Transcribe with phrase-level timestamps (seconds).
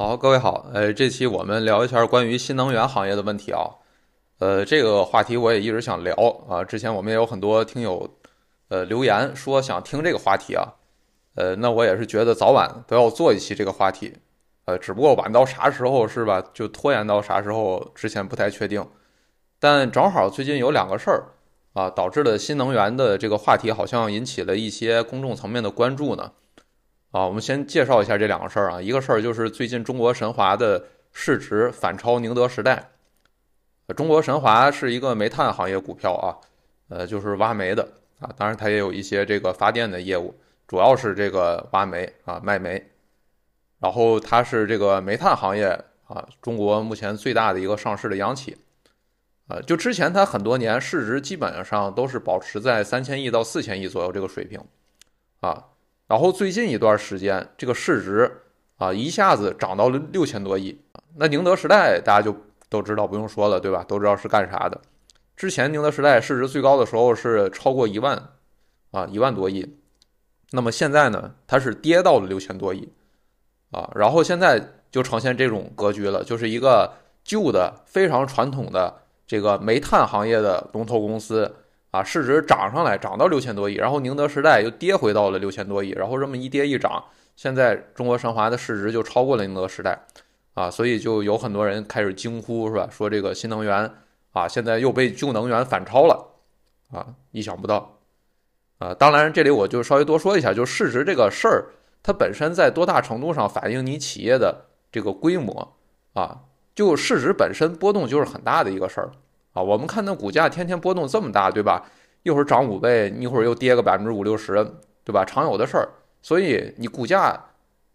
[0.00, 3.66] 好，各位好，呃，这期我们聊一下关于新能源行业的问题啊，
[4.38, 6.14] 呃，这个话题我也一直想聊
[6.48, 8.08] 啊，之前我们也有很多听友，
[8.68, 10.72] 呃，留言说想听这个话题啊，
[11.34, 14.14] 呃，那我也是觉得早晚都要做一期这个话题，
[14.66, 18.86] 呃，只不过晚到啥时候是吧，就拖延到啥时候之前不太确定，
[19.58, 21.24] 但正好最近有两个事儿
[21.72, 26.30] 啊，导致了新能源的这个话题好像引起了一些公众层面的关注呢。
[27.10, 28.82] 啊，我们先介绍一下这两个事儿啊。
[28.82, 32.90] 一个事儿就是最近中国神华的市值反超宁德时代。
[33.96, 36.36] 中国神华是一个煤炭行业股票啊，
[36.88, 37.88] 呃，就是挖煤的
[38.20, 38.28] 啊。
[38.36, 40.34] 当然，它也有一些这个发电的业务，
[40.66, 42.90] 主要是这个挖煤啊，卖煤。
[43.80, 45.68] 然后它是这个煤炭行业
[46.04, 48.54] 啊，中国目前最大的一个上市的央企。
[49.46, 54.60] 啊，就之前它很多年市值基本上都是保持在三千亿到四千亿左右这个水平，
[55.40, 55.64] 啊。
[56.08, 58.40] 然后最近一段时间，这个市值
[58.78, 60.80] 啊一下子涨到了六千多亿。
[61.16, 62.34] 那宁德时代大家就
[62.70, 63.84] 都知道，不用说了，对吧？
[63.86, 64.80] 都知道是干啥的。
[65.36, 68.30] 之前宁德时代市值最高的时候是超过一万
[68.90, 69.76] 啊一万多亿。
[70.52, 72.90] 那么现在呢，它是跌到了六千多亿
[73.70, 73.90] 啊。
[73.94, 81.54] 然后现在就呈现这种格局了，就是一个旧的非常传统的这个煤炭行业的龙头公司。
[81.90, 87.02] 啊，市值涨上来，涨到六千多亿，然后宁德时代又跌回到了六千多亿，然后这么一跌一涨，
[87.34, 89.98] 现在中国神华的市值就超过了宁德时代，
[90.52, 92.88] 啊，所以就有很多人开始惊呼，是吧？
[92.90, 93.90] 说这个新能源
[94.32, 96.26] 啊，现在又被旧能源反超了，
[96.92, 97.98] 啊，意想不到，
[98.78, 101.70] 啊，当然这里我就稍微多说一下，就市值这个事儿，
[102.02, 105.76] 它本身在多大程度上反映你企业的这个规模，
[106.12, 106.42] 啊，
[106.74, 109.10] 就市值本身波动就是很大的一个事儿。
[109.58, 111.84] 啊，我们看那股价天天波动这么大，对吧？
[112.22, 114.54] 一会儿涨五倍，一会儿又跌个百分之五六十，
[115.02, 115.24] 对吧？
[115.24, 115.88] 常有的事儿。
[116.22, 117.36] 所以你股价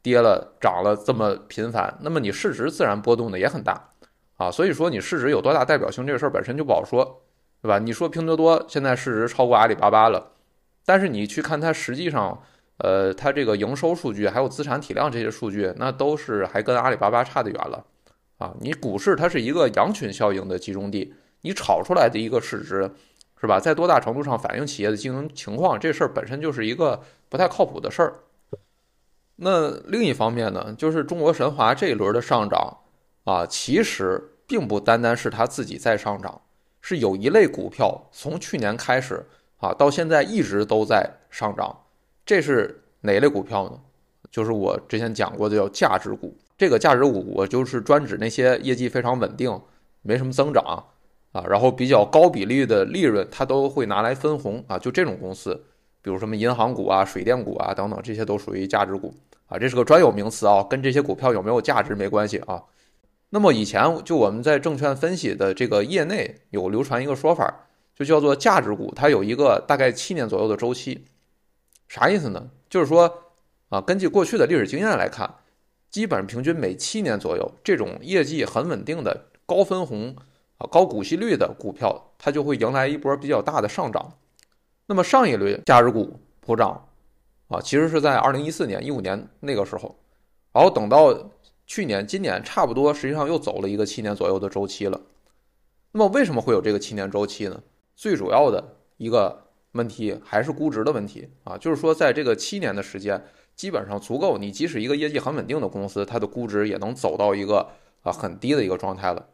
[0.01, 3.91] 跌了涨了这么频繁，那么你市值自然波动的也很大
[4.35, 4.51] 啊。
[4.51, 7.21] 所以说你市值有多大代表性，这个事儿本身就不好说，
[7.61, 7.79] 对吧？
[7.79, 10.31] 你说拼多多现在市值超过阿里巴巴了，
[10.85, 12.41] 但是你去看它实际上，
[12.79, 17.85] 呃，它这个营收数据还有资产体量这些数据，那都是还跟阿里巴巴差得远了
[18.37, 18.53] 啊。
[18.59, 21.13] 你股市它是一个羊群效应的集中地。
[21.43, 22.89] 你炒出来的一个市值，
[23.39, 23.59] 是吧？
[23.59, 28.15] 在多大程度上反映企业的经营情况，这事儿本身就是一个不太靠谱的事儿。
[29.35, 32.77] 那另一方面呢，就是中国神华这一轮的上涨
[33.25, 36.41] 啊，其实并不单单是它自己在上涨，
[36.81, 39.25] 是有一类股票从去年开始
[39.57, 41.77] 啊，到现在一直都在上涨。
[42.25, 43.79] 这是哪类股票呢？
[44.31, 46.37] 就是我之前讲过的叫价值股。
[46.57, 49.59] 这个价值股，我就是专指那些业绩非常稳定，
[50.03, 50.83] 没什么增长。
[51.33, 55.65] 啊，然后比较高比例的利润，它都会拿来分红啊，就这种公司，
[56.01, 59.11] 比如什么银行股啊、水电股啊等等，这些都属于价值股
[59.47, 62.61] 啊，这是个专有名词啊，跟这些股票有没有价值没关系啊。
[63.31, 67.51] 那么以前就我们在证券分析的这个业内有流传一个说法，
[67.95, 71.05] 就叫做价值股，它有一个大概七年左右的周期，
[71.87, 72.51] 啥意思呢？
[72.69, 73.11] 就是说
[73.69, 75.33] 啊，根据过去的历史经验来看，
[75.89, 80.15] 基本平均每七年左右，这种业绩很稳定的高分红。
[80.57, 84.17] 啊高股息率的股票，它就会迎来一波比较大的上涨。
[84.85, 86.87] 那么上一轮价值股普涨，
[87.47, 89.95] 啊，其实是在二零一四年、一五年那个时候。
[90.51, 91.31] 然后等到
[91.65, 94.99] 去年、今年，差不多实际上又走了一个七年左右的周期了。
[95.91, 97.61] 那么为什么会有这个七年周期呢？
[97.95, 103.23] 最主要的一个问题还是估值的问题啊，就是说在这个七年的时间，
[103.55, 107.69] 基本上足够你即使一个业绩很稳定的公司，它的估值也能走到一个
[108.01, 109.27] 啊很低的一个状态了。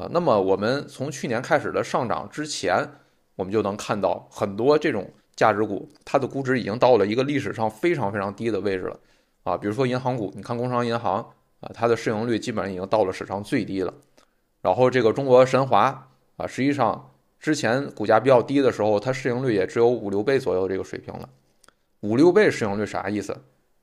[0.00, 2.88] 啊，那么我们从去年开始的上涨之前，
[3.36, 5.06] 我们就能看到很多这种
[5.36, 8.98] 价值股，它的估值已经到了一个历史上非常非常低的位置了。
[9.42, 11.16] 啊，比如说银行股，你看工商银行
[11.60, 13.92] 啊，它的市盈率基本上已经到了史上最低了。
[14.62, 16.08] 然后这个中国神华
[16.38, 21.28] 啊，实际上之前股价比较低的时候，它市盈率也只有五六倍左右这个水平了。
[22.00, 23.36] 五六倍市盈率啥意思？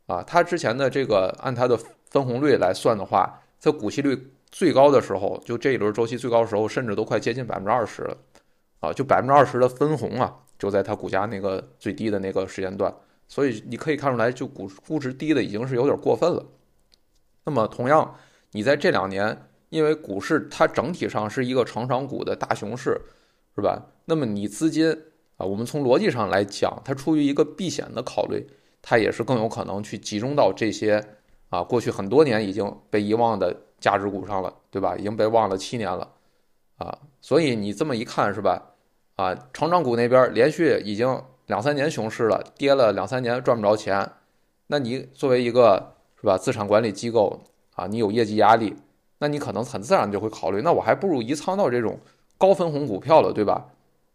[0.08, 1.78] 啊，它之前的这个按它的
[2.10, 4.32] 分红率来算的话，它股息率。
[4.50, 8.18] 最高的时候，就这一轮周期最高的时候，甚至都快接近百分之二十了，
[8.80, 12.94] 啊，就百分之二十的分红啊，就在它股价那个最低的那个时间段，
[13.28, 16.46] 所以你可以看出来，就股估值低的已经是有点过分了。
[17.44, 18.16] 那么同样，
[18.52, 23.00] 你在这两年，因为股市它整体上是一个成长股的大熊市，
[23.56, 23.88] 是吧？
[24.06, 24.92] 那么你资金
[25.36, 28.48] 啊，我们从逻辑上来讲，它出于一个避险的考虑，
[28.82, 31.04] 它也是更有可能去集中到这些
[31.50, 33.64] 啊，过去很多年已经被遗忘的。
[33.80, 34.96] 价值股上了，对吧？
[34.96, 36.08] 已经被忘了七年了，
[36.78, 38.62] 啊，所以你这么一看，是吧？
[39.16, 44.10] 啊，成长股那边连续已经两三年熊市了，跌了两三年赚不着钱，
[44.68, 47.40] 那你作为一个是吧资产管理机构
[47.76, 48.76] 啊，你有业绩压力，
[49.20, 52.00] 那你可能很自然就会考虑，那我还不如移仓到这种
[52.38, 53.66] 高分红股票了，对吧？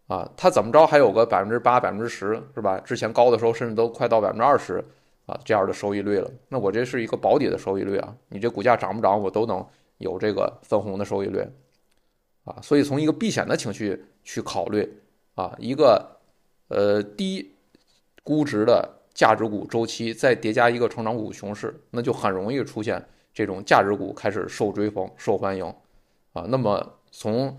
[0.09, 2.79] 啊，它怎么着还有个百分之八、百分之十，是吧？
[2.81, 4.85] 之前高的时候甚至都快到百分之二十
[5.27, 6.31] 啊，这样的收益率了。
[6.49, 9.67] 那我这是一个保底的收益率啊，你这股价涨不涨，我都能
[9.99, 11.47] 有这个分红的收益率
[12.45, 12.59] 啊。
[12.63, 15.01] 所以从一个避险的情绪去考虑
[15.35, 16.19] 啊，一个
[16.69, 17.55] 呃低
[18.23, 25.65] 估值的价值股周期再叠加一个成长股熊市，那就很容易出现这种价值股开始受追捧、受欢迎
[26.33, 26.45] 啊。
[26.49, 27.59] 那么从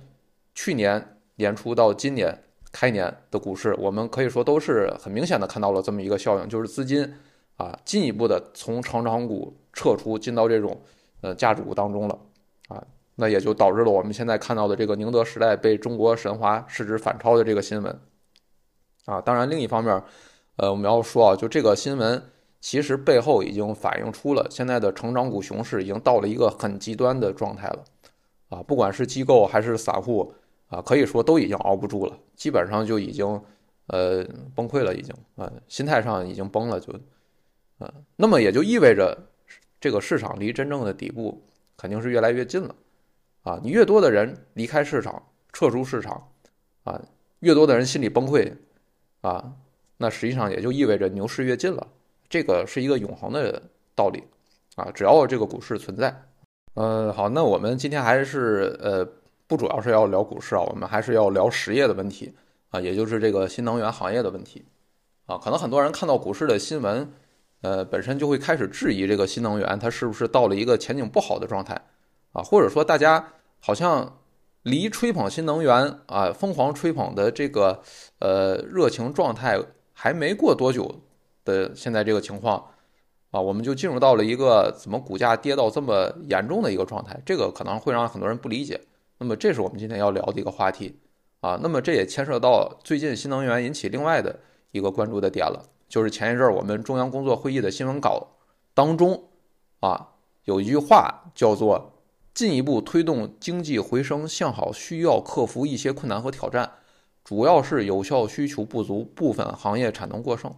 [0.54, 1.10] 去年。
[1.38, 7.12] 年初到今年开年的股市，我们可以说都是很明显的看到了这么一个效应，就是资金
[7.58, 10.82] 啊进一步的从成长股撤出，进到这种
[11.22, 12.20] 呃价值股当中了
[12.68, 12.84] 啊，
[13.16, 18.00] 那也就导致了我们现在看到的这个宁德时代被中国神华市值反超的这个新闻
[19.06, 19.20] 啊。
[19.22, 20.04] 当然，另一方面，
[20.58, 22.22] 呃，我们要说啊，就这个新闻
[22.60, 27.84] 其实背后已经反映出了现在的成长股熊市已经到了一个很极端的状态了
[28.50, 30.34] 啊，不管是机构还是散户。
[30.70, 33.40] 啊，可以说都已经熬不住了，基本上就已经，
[33.90, 34.26] 呃，
[34.56, 36.92] 崩溃了，已经啊，心态上已经崩了，就，
[38.16, 39.18] 那么也就意味着
[39.80, 41.44] 这个市场离真正的底部
[41.78, 42.76] 肯定是越来越近了，
[43.42, 45.22] 啊，你越多的人离开市场，
[45.52, 46.30] 撤出市场，
[46.84, 47.02] 啊，
[47.40, 48.52] 越多的人心里崩溃，
[49.22, 49.54] 啊，
[49.98, 51.88] 那实际上也就意味着牛市越近了，
[52.30, 53.62] 这个是一个永恒的
[53.96, 54.24] 道理，
[54.76, 56.24] 啊，只要这个股市存在，
[56.76, 59.08] 呃，好，那我们今天还是呃。
[59.46, 62.34] 不主要是要聊股市啊，我们还是要聊实业的问题
[62.70, 64.66] 啊，也就是这个新能源行业的问题
[65.26, 65.38] 啊。
[65.38, 67.12] 可能很多人看到股市的新闻，
[67.64, 71.74] 呃，本身就会开始质疑这个新能源它是不是到了一个前景不好的状态
[72.34, 73.26] 啊，或者说大家
[73.62, 74.20] 好像
[74.64, 77.82] 离吹捧新能源啊、疯狂吹捧的这个
[78.20, 79.58] 呃热情状态
[79.94, 81.04] 还没过多久
[81.46, 82.66] 的现在这个情况
[83.32, 88.80] 啊，我们就进入到了一个怎么股价跌到这么严重的一个状态，这个可能会让很多人不理解。
[89.20, 91.00] 那么这是我们今天要聊的一个话题
[91.40, 94.38] 啊，那么这也牵涉到最近新能源引起另外的
[94.72, 98.30] 一个关注的点了，就是前一阵儿我们中央工作会议的新闻稿
[98.74, 99.26] 当中
[99.80, 100.08] 啊，
[100.46, 101.94] 有一句话叫做
[102.34, 106.72] “进一步推动经济回升向好，需要克服一些困难和挑战，
[107.24, 110.52] 主要是有效需求不足，部分行业产能过剩”。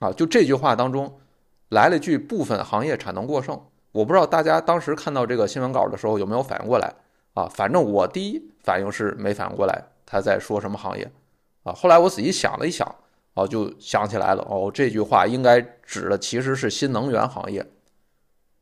[0.00, 1.18] 啊，就这句话当中
[1.70, 3.58] 来了句“部分行业产能过剩”，
[3.92, 6.92] 我不知道大家当时看到这个新闻稿的时候有没有反应过来。
[7.32, 11.10] 啊，反正我第一反应是没反应过来他在说什么行业，
[11.62, 12.94] 啊，后来我仔细想了一想，
[13.34, 17.66] 哦，就想起来了，哦，这句话应该指的其实是新能源行业，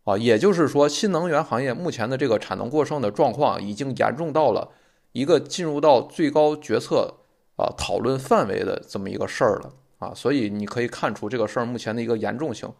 [0.04, 4.72] 啊，也就是说新能源行业目前的这个产能过剩的状况已经严重到了
[5.12, 7.14] 一个进入到最高决策
[7.56, 12.72] 啊讨论范围的这么一个事儿了，啊，所以你可以看出这个事儿目前的一个严重性。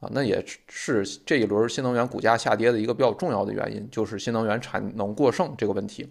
[0.00, 6.08] 啊，那也是这一轮新能源股价下跌的一个比较重要的原因，就是新能源产能过剩这个问题。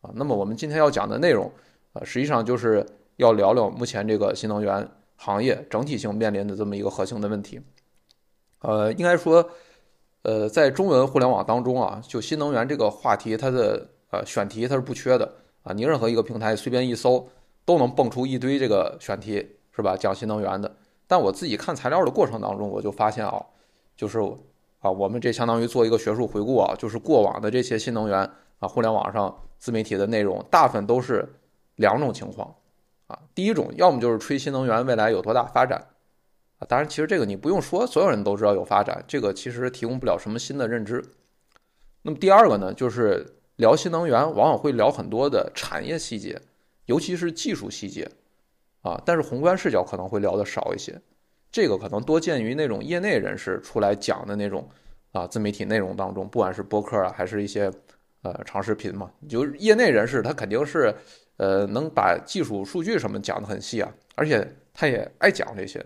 [0.00, 1.48] 啊，那么我们今天要讲的内容，
[1.92, 2.84] 啊，实际上就是
[3.20, 7.60] 要聊聊目前这个新能源行业整体性面临的这么一个核心的问题。
[8.60, 9.46] 呃，应该说，
[10.22, 15.30] 呃，在中文互联网当中啊，就新能源这个话题，它的呃选题它是不缺的
[15.62, 17.28] 啊，你任何一个平台随便一搜，
[17.66, 19.46] 都能蹦出一堆这个选题，
[19.76, 19.94] 是吧？
[19.96, 20.74] 讲新能源的。
[21.06, 23.44] 但我自己看材料的过程当中，我就发现啊，
[23.96, 24.18] 就是
[24.80, 28.18] 啊，我们这相当于做一个学术回顾啊，就是过往的这些新能源
[28.60, 31.28] 啊，互联网上自媒体的内容，大部分都是
[31.76, 32.54] 两种情况
[33.10, 33.18] 啊。
[33.34, 35.78] 第一种，要么就是吹新能源未来有多大发展
[36.58, 41.04] 啊，当然其实这个你不用说，所有人都知道有发展，这个其实提供不了什么新的认知。
[42.02, 43.26] 那么第二个呢，就是
[43.56, 46.40] 聊新能源往往会聊很多的产业细节，
[46.86, 48.10] 尤其是技术细节。
[48.82, 50.98] 啊，但是宏观视角可能会聊的少一些，
[51.52, 54.66] 这个可能多见于那种业内人士出来讲的那种
[55.12, 57.70] 啊自媒体内容当中，不管是播客啊，还是一些
[58.22, 60.94] 呃长视频嘛，就业内人士他肯定是
[61.40, 65.82] 呃能把技术数据什么讲的很细啊，而且他也爱讲这些。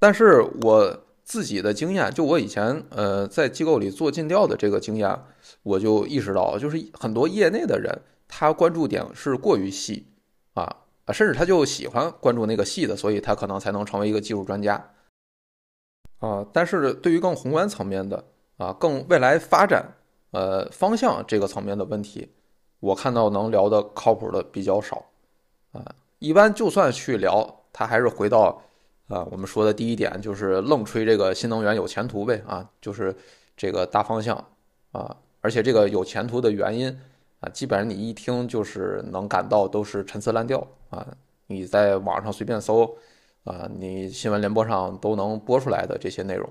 [0.00, 5.16] 但是我自己的经验，就我以前呃在机构里做尽调的这个经验，
[5.62, 7.96] 我就意识到，就是很多业内的人
[8.26, 10.08] 他关注点是过于细
[10.54, 10.64] 啊。
[11.06, 14.90] 啊，甚至他就喜欢关注那个细的，所以他可能才能成为一个技术专家。
[16.18, 18.24] 啊，但是对于更宏观层面的
[18.56, 19.94] 啊，更未来发展
[20.32, 22.28] 呃方向这个层面的问题，
[22.80, 25.04] 我看到能聊的靠谱的比较少。
[25.72, 25.84] 啊，
[26.18, 28.62] 一般就算去聊，他还是回到
[29.08, 32.42] 啊我们说的第一点，就是愣吹这个新能源有前途呗。
[32.46, 33.14] 啊，就是
[33.56, 34.36] 这个大方向
[34.92, 36.98] 啊，而且这个有前途的原因。
[37.40, 41.06] 啊，基本上你一听就是能感到都是陈词滥调啊！
[41.48, 42.96] 你在网上随便搜，
[43.44, 46.48] 啊，你新闻联播上都能播出来的这些内容，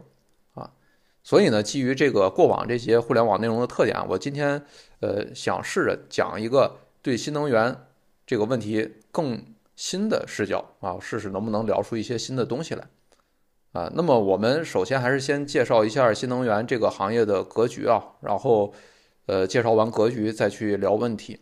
[1.25, 4.63] 所以呢，基于这个过往这些互联网内容的特点，我今天
[5.00, 7.75] 呃想试着讲一个对新能源
[8.27, 9.44] 这个问题更
[9.75, 12.88] 新的视角啊，试试能不能聊出一些新的东西来
[13.72, 13.91] 啊。
[13.96, 18.72] 那么我们首先还是先介绍一下新能源这个行业的格局啊，然后
[19.25, 21.39] 呃介绍完格局再去聊问题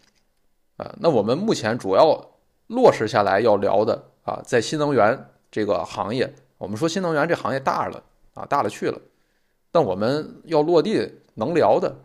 [0.77, 0.95] 啊。
[1.01, 2.37] 那我们目前主要
[2.67, 8.01] 落实下来要聊的啊，在新能源这个行业，我们说新能源这行业大了
[8.33, 8.97] 啊，大了去了。
[9.74, 11.96] 但我们要落地能聊的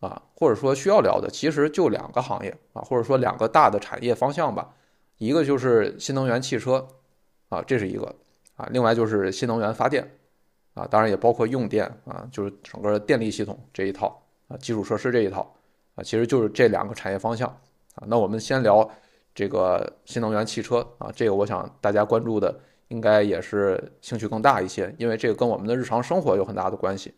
[0.00, 4.74] 啊，或者说需要聊的，其实就两个行业啊，或者说两个大的产业方向吧。
[5.16, 6.86] 一个就是新能源汽车
[7.48, 8.14] 啊，这是一个
[8.56, 10.06] 啊，另外就是新能源发电
[10.74, 15.50] 啊，当然也包括用电啊，就是整个电力系统这一套啊，基础设施这一套
[15.94, 17.48] 啊，其实就是这两个产业方向
[17.94, 18.04] 啊。
[18.06, 18.86] 那我们先聊
[19.34, 22.54] 这个新能源汽车啊，这个我想大家关注的。
[22.88, 27.14] 应该也是兴趣更大一些，因为这个跟我们的日常生活有很大的关系，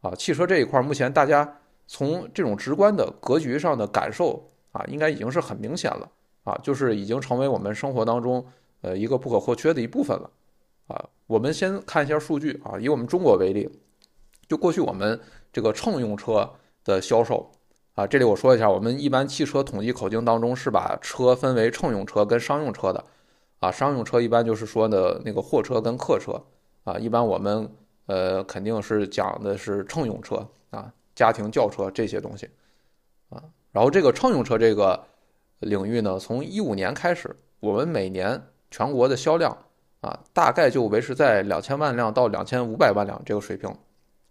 [0.00, 6.10] 啊，汽车这一块，目前大家从这种直观的格局上的感受啊，应该已经是很明显了，
[6.44, 8.44] 啊，就是已经成为我们生活当中
[8.80, 10.30] 呃一个不可或缺的一部分了，
[10.88, 13.68] 啊，我们先看一下数据啊，以我们中国为例，
[14.48, 15.20] 就过去我们
[15.52, 16.50] 这个乘用车
[16.82, 17.52] 的销售
[17.94, 23.04] 啊，这里我说一下，我们一般汽车统计口径当中是把车分为乘用车跟商用车的。
[23.60, 26.42] 啊，商用车一般就是说的那个货车跟客车
[26.84, 27.70] 啊，一般我们
[28.06, 32.48] 呃肯定是讲的是乘用车啊，家庭轿车这些东西
[33.28, 33.42] 啊。
[33.70, 34.98] 然后这个乘用车这个
[35.58, 39.56] 领域呢，从一五年开始，我们每年全国的销量
[40.00, 43.70] 啊，大概就维持在两千万辆到两千五百万辆这个水平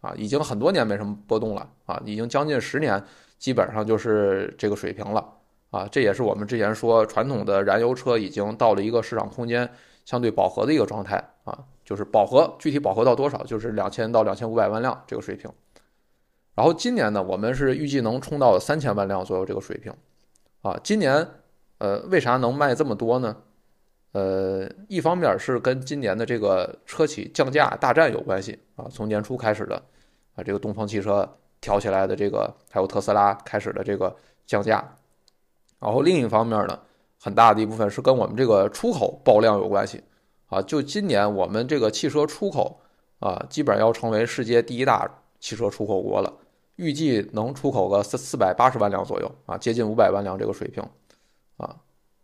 [0.01, 3.01] 啊，已经很多年没什么波动了啊，已经将近十年，
[3.37, 5.23] 基本上就是这个水平了。
[5.71, 9.69] 啊，这也是我们之前说传统的燃油车已经到了一个市场空间
[10.03, 15.51] 相对饱和的一个状态啊，就是饱和，具体饱和到多少，就是两千到两千五百万辆这个水平。
[16.55, 19.93] 然后今年呢，我们是预计能冲到三千万辆左右这个水平。
[20.61, 21.25] 啊，今年
[21.77, 23.37] 呃，为啥能卖这么多呢？
[24.11, 29.75] 呃，一方面是跟今年的这个车企降价大战有关系啊，从年初开始的
[30.35, 34.13] 啊，这个东风汽车挑起来的这个，还有特斯拉开始的这个
[34.47, 34.83] 降价。
[35.79, 36.77] 然后另一方面呢，
[37.17, 40.03] 很大的一部分是跟我们这个出口爆量有关系
[40.47, 40.61] 啊。
[40.61, 42.81] 就今年我们这个汽车出口
[43.19, 45.09] 啊，基本上要成为世界第一大
[45.39, 46.33] 汽车出口国了，
[46.75, 50.83] 预计能出口个四四百八十万辆左右啊，接近五百万辆这个水平
[51.55, 51.77] 啊。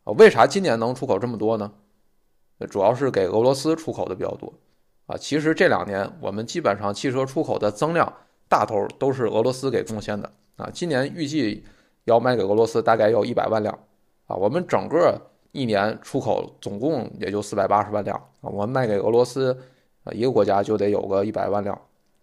[0.03, 1.71] 啊，为啥今年能出口这么多呢？
[2.69, 4.53] 主要是给俄罗斯出口的比较多
[5.05, 5.15] 啊。
[5.15, 8.11] 其实这两年我们基本上汽车出口的增量
[8.49, 10.69] 大头都是俄罗斯给贡献的啊。
[10.73, 11.63] 今年预计。
[12.05, 13.77] 要卖给俄罗斯大概要一百万辆，
[14.27, 15.19] 啊，我们整个
[15.51, 19.51] 一年出口总共也就四百八十万辆啊，我们卖给俄罗斯，
[20.03, 21.75] 啊，一个国家就得有个一百万辆，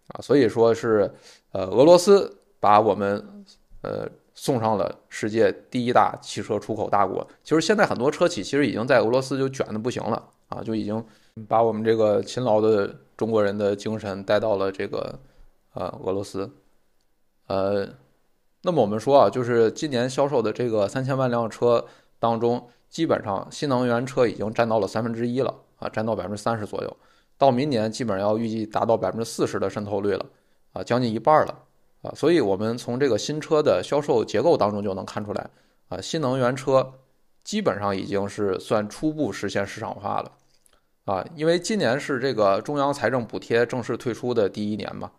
[0.07, 1.11] 啊，所以说是，
[1.51, 3.45] 呃，俄罗斯把我们，
[3.81, 7.27] 呃，送上了世界第一大汽车出口大国。
[7.43, 11.03] 其实现在很多车企其实已经在俄罗斯就卷的不行了，啊，就已经
[11.47, 15.19] 把我们这个勤劳的中国人的精神带到了这个，
[15.73, 16.49] 呃，俄罗斯，
[17.47, 17.85] 呃。
[18.63, 21.85] 那么我们说啊，就是今年销售的这个三千万辆车
[22.17, 26.97] 当中，基本上新能源车已经占到了三分之一了啊，占到百分之三十左右。
[27.37, 30.25] 到明年基本上要预计达到百分之四十的渗透率了
[30.71, 31.59] 啊，将近一半了
[32.03, 32.13] 啊。
[32.15, 35.49] 所以，我们从这个新车的销售结构当中就能看出来
[35.89, 36.93] 啊，新能源车
[37.43, 40.31] 基本上已经是算初步实现市场化了
[41.03, 45.11] 啊，因为今年是这个中央财政补贴正式退出的第一年嘛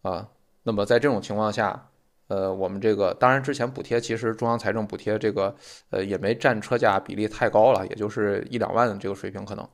[0.00, 0.28] 啊。
[0.62, 1.87] 那么在这种情况下，
[2.28, 5.54] 呃，我们这个当然之前补贴，其实中央财政补贴这个，
[5.88, 9.66] 呃，也没占车价比例太高了，也就是一两万的这个水平可能，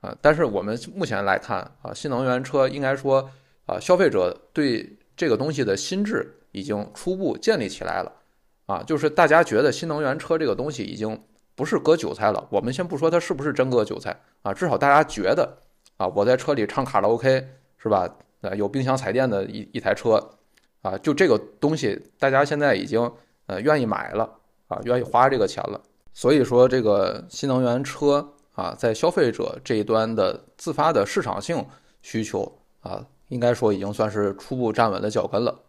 [0.00, 3.30] 啊，但是我们目前来看啊，新能源车应该说
[3.66, 8.10] 啊，消费者对这个东西的心智已经初步建立起来了，
[8.64, 11.22] 啊，就是大家觉得新能源车这个东西已经
[11.54, 12.48] 不是割韭菜了。
[12.50, 15.58] 我们先不说它是不是真割韭菜啊，至少大家觉得
[15.98, 18.08] 啊，我在车里唱卡拉 OK 是吧？
[18.40, 20.18] 呃，有冰箱彩电的一一台车。
[20.82, 23.12] 啊，就这个东西，大家现在已经
[23.46, 24.28] 呃愿意买了
[24.68, 25.80] 啊，愿意花这个钱了。
[26.14, 31.64] 所以说，这个新能源车啊，在消费者这一端的自发的市场性
[32.00, 35.60] 需求啊，应该说已经算是初步站稳了脚跟了。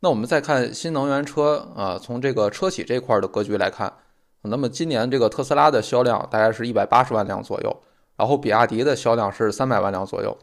[0.00, 3.92] 那我们再看新能源车啊，从这个车企这块的格局来看，
[4.42, 7.76] 那么今年这个特斯拉的销量大概是一百八十万辆左右，
[8.16, 10.36] 然后比亚迪的销量是三百万辆左右，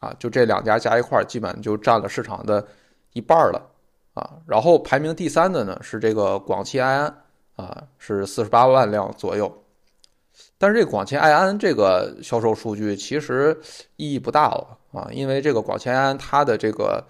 [0.00, 2.66] 啊，就这两家加一块，基本就占了市场的。
[3.12, 3.70] 一半了
[4.14, 7.22] 啊，然后排名第三的呢是这个广汽埃安
[7.56, 9.52] 啊，是四十八万辆左右。
[10.56, 13.58] 但是这广汽埃安这个销售数据其实
[13.96, 17.04] 意义不大了啊，因为这个广汽埃安它的这个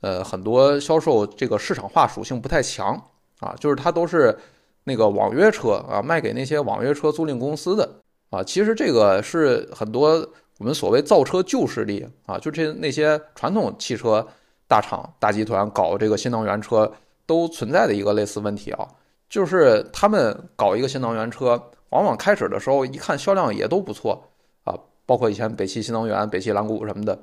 [0.00, 2.94] 呃，很多销售这个市场化属性不太强
[3.40, 4.36] 啊，就是它都是
[4.84, 7.88] 那个网约车啊，卖给那些网约车租赁公司的
[8.28, 8.42] 啊。
[8.42, 14.26] 其实这个是很多我们所谓造车旧势力啊，就这那些传统汽车
[14.74, 16.92] 大厂、大集团搞这个新能源车
[17.26, 18.88] 都存在的一个类似问题啊，
[19.28, 21.50] 就是他们搞一个新能源车，
[21.90, 24.20] 往往开始的时候一看销量也都不错
[24.64, 24.74] 啊，
[25.06, 27.16] 包括以前北汽新能源、北汽蓝谷什么的。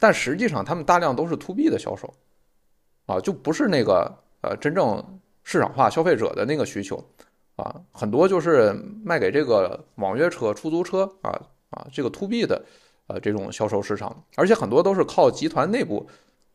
[0.00, 2.12] 但实际上，他们大量都是 to B 的销售，
[3.06, 5.00] 啊，就不是那个呃真正
[5.44, 7.00] 市场化消费者的那个需求，
[7.54, 8.72] 啊，很多就是
[9.04, 11.30] 卖给这个网约车、出租车啊
[11.70, 12.60] 啊这个 to B 的
[13.06, 16.04] 呃这种销售市场，而且很多都是靠集团内部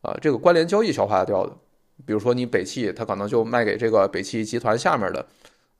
[0.06, 1.52] 啊这个关联交易消化掉的。
[2.04, 5.26] 比如说你北汽，它可能就卖给这个北汽集团下面的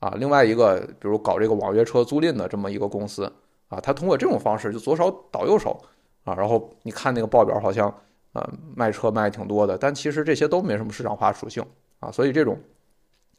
[0.01, 3.33] 啊另外一个，比如搞这个网约车租赁的这么一个公司
[3.69, 5.81] 啊，它通过这种方式就左手倒右手。
[6.27, 7.87] 啊，然后你看那个报表，好像，
[8.33, 11.65] 呃，卖车卖挺多的，但其实这些都没什么市场化属性
[12.01, 12.11] 啊。
[12.11, 12.59] 所以这种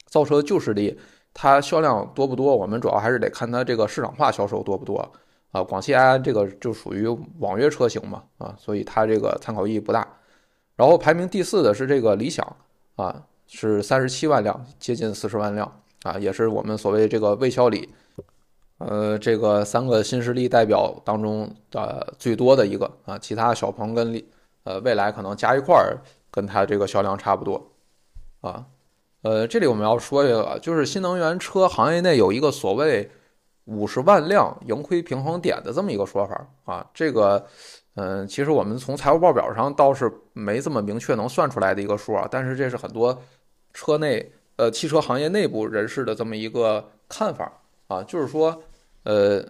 [0.06, 0.98] 造车旧势力，
[1.34, 5.06] 它销量多不多，我们主要还是得看它这个市场化销售多不多
[5.52, 5.62] 啊。
[5.62, 7.06] 广汽埃安这个就属于
[7.40, 10.08] 网约车型嘛，啊，所以它这个参考意义不大。
[10.78, 12.56] 然后排名第四的是这个理想
[12.94, 17.88] 啊，是三十七万辆，接近四十万辆啊，也是我们所谓这个魏小李。
[18.78, 24.22] 呃，这个三个新势力代表当中的最多的一个啊，其他小鹏跟
[24.62, 25.98] 呃未来可能加一块儿，
[26.30, 27.72] 跟它这个销量差不多
[28.40, 28.64] 啊。
[29.22, 33.10] 呃，这里我们要说一个，就是新能源车行业内有一个所谓
[33.64, 36.88] 五十万辆盈亏平衡点的这么一个说法啊。
[36.94, 37.44] 这个，
[37.98, 43.20] 嗯，其实我们从财务报表上倒是没这么明确能算出来的一个数啊，但是这是很多
[43.74, 48.62] 车内呃汽车行业内部人士的这么一个看法啊，就是说。
[49.04, 49.42] 呃，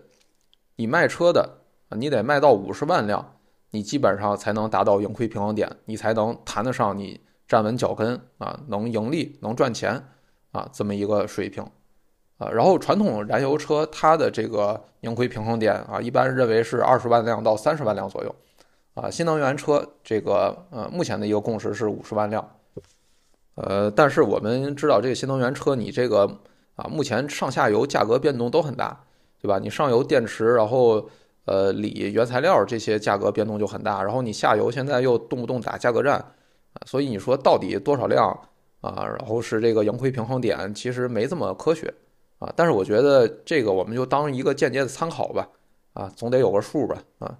[0.76, 1.62] 你卖车的
[1.96, 3.38] 你得卖到五十万辆，
[3.70, 10.00] 你基本上才能达到盈亏平衡点，你才能谈得上你站稳脚跟啊，能盈利能赚钱
[10.52, 11.66] 啊，这么一个水平
[12.38, 12.48] 啊。
[12.50, 18.34] 然后传统燃油车它的这个盈亏平衡点啊，一般认为是二十万辆到三十万辆左右
[18.94, 19.10] 啊。
[19.10, 22.48] 新能源车这个呃，目前的一个共识是五十万辆，
[23.56, 26.26] 呃，但是我们知道这个新能源车你这个
[26.76, 29.04] 啊，目前上下游价格变动都很大。
[29.40, 29.60] 对吧？
[29.60, 31.08] 你上游电池，然后
[31.44, 36.16] 呃锂原材料这些价格变动就很大，然后你下游现在又动不动打价格战
[36.72, 38.36] 啊，所以你说到底多少量
[38.80, 39.06] 啊？
[39.06, 41.94] 然后是这个盈亏平衡点，其实没这么科学
[42.38, 42.52] 啊。
[42.56, 45.48] 但是我觉得这个我们就当一个间接的参考吧，
[45.92, 47.38] 啊，总得有个数吧，啊。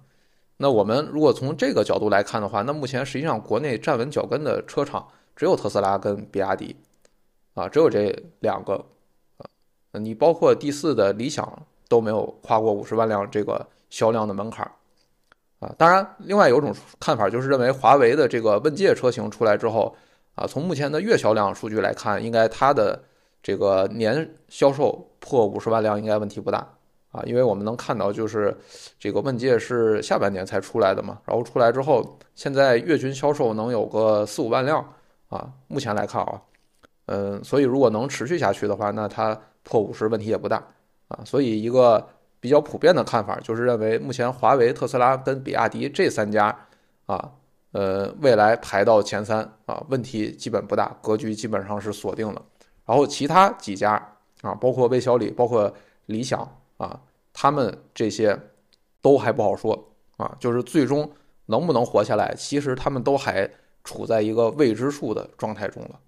[0.57, 6.75] 那我们如果从这个角度来看的话，那目前实际上国内站稳脚跟的车厂只有特斯拉跟比亚迪
[7.53, 8.85] 啊，只有这两个
[9.37, 9.45] 啊。
[9.93, 11.65] 你包括第四的理想。
[11.89, 14.63] 都没有跨过五十万辆这个销量的门槛
[15.59, 15.73] 啊！
[15.75, 19.95] 当然，另外有种看法就是认为华为的这个问界车型出来之后
[20.35, 23.01] 啊，从目前的月销量数据来看，应该它的
[23.41, 26.57] 这个年销售破五十万辆应该问题不大
[27.11, 28.55] 啊，因为我们能看到就是
[28.99, 34.93] 这个问界是下半年才出来的嘛，然后出来之后，现在月均销售能有个四五万辆
[35.29, 36.41] 啊，目前来看啊，
[37.07, 40.63] 嗯，所以如果能持续下去的话，那它破五十问题也不大。
[41.09, 42.07] 啊，所以一个
[42.39, 46.55] 比较普遍的看法就是认为，目前华为、特斯拉跟比亚迪这三家
[47.07, 47.31] 啊，
[47.71, 52.39] 呃，未来排到前三啊，问题基本不大，格局基本上是锁定了。
[52.89, 53.93] 然后其他几家
[54.41, 55.71] 啊，包括魏小李、包括
[56.07, 56.39] 理想
[56.77, 56.99] 啊，
[57.31, 58.37] 他们这些
[58.99, 61.09] 都还不好说啊，就是最终
[61.45, 63.47] 能不能活下来，其实他们都还
[63.83, 65.99] 处在一个未知数的状态中了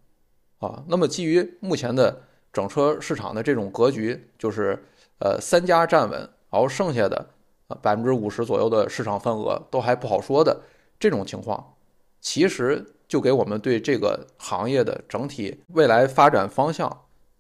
[0.58, 0.84] 啊。
[0.88, 4.84] 那么基于目前的整车市场的这种格局，就是。
[5.24, 7.28] 呃，三家站稳，然后剩下的
[7.68, 10.62] 呃百分之五十左右的市场份额都还不好说的
[11.00, 11.76] 这种情况，
[12.20, 16.90] 其实就给我们对这个行业的整体未来发展方向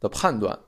[0.01, 0.59] 的判断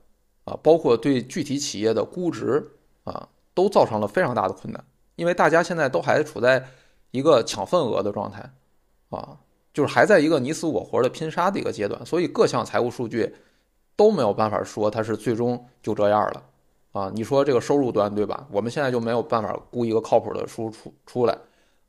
[0.46, 2.66] 啊，包括对具体企业的估值
[3.04, 4.82] 啊，都造成了非常大的困难。
[5.18, 6.66] 因为大家现在都还处在
[7.12, 8.50] 一个抢份额的状态
[9.10, 9.38] 啊，
[9.74, 13.36] 就是还在一个你死我活的拼杀的一个阶段，所以各项财务数据
[13.98, 16.44] 都没有办法说它是最终就这样了。
[16.94, 18.48] 啊，你说这个收入端对吧？
[18.50, 21.38] 我们现在就没有办法估一个靠谱的数出出来，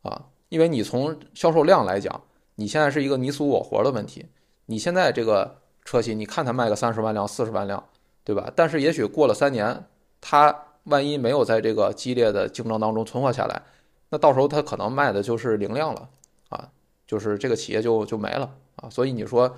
[0.03, 2.21] 啊，因为你从销售量来讲，
[2.57, 4.27] 你现在是一个你死我活的问题。
[4.67, 7.83] 你现在这个车型，你看它卖个三十万辆、四十万辆，
[8.25, 8.51] 对吧？
[8.57, 9.85] 但是也许过了三年，
[10.21, 13.63] 它万一没有在这个激烈的竞争当中存活下来，
[14.09, 16.09] 那到时候它可能卖的就是零量了，
[16.49, 16.69] 啊，
[17.07, 18.89] 就是这个企业就就没了啊。
[18.89, 19.55] 所以你说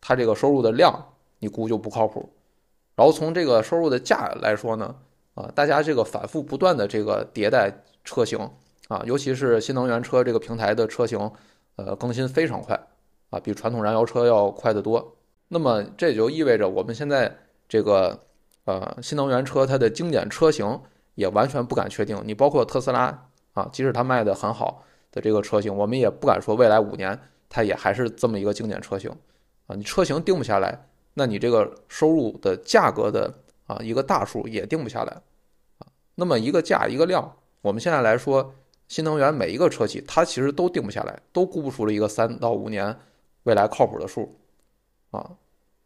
[0.00, 2.28] 它这个收入的量，你估就不靠谱。
[2.96, 4.94] 然后从这个收入的价来说呢，
[5.34, 7.72] 啊，大家这个反复不断的这个迭代
[8.04, 8.38] 车型
[8.88, 11.30] 啊，尤其是新能源车这个平台的车型，
[11.86, 12.78] 呃，更新非常快，
[13.30, 15.16] 啊，比传统燃油车要快得多。
[15.48, 17.34] 那么这也就意味着我们现在
[17.68, 18.18] 这个
[18.64, 20.80] 呃新能源车它的经典车型
[21.14, 22.20] 也完全不敢确定。
[22.24, 29.10] 你包括特斯拉啊，即使它卖的很好的这个车型，我们也不敢说未来五年它也还是这么一个经典车型
[29.66, 29.74] 啊。
[29.74, 33.32] 你车型定不下来，那你这个收入的价格的
[33.66, 35.12] 啊一个大数也定不下来
[35.78, 35.86] 啊。
[36.14, 38.54] 那么一个价一个量，我们现在来说，
[38.90, 42.94] 新能源每一个车企它其实都定不下来，都估不出了一个三到五年
[43.44, 44.36] 未来靠谱的数。
[45.12, 45.30] 啊，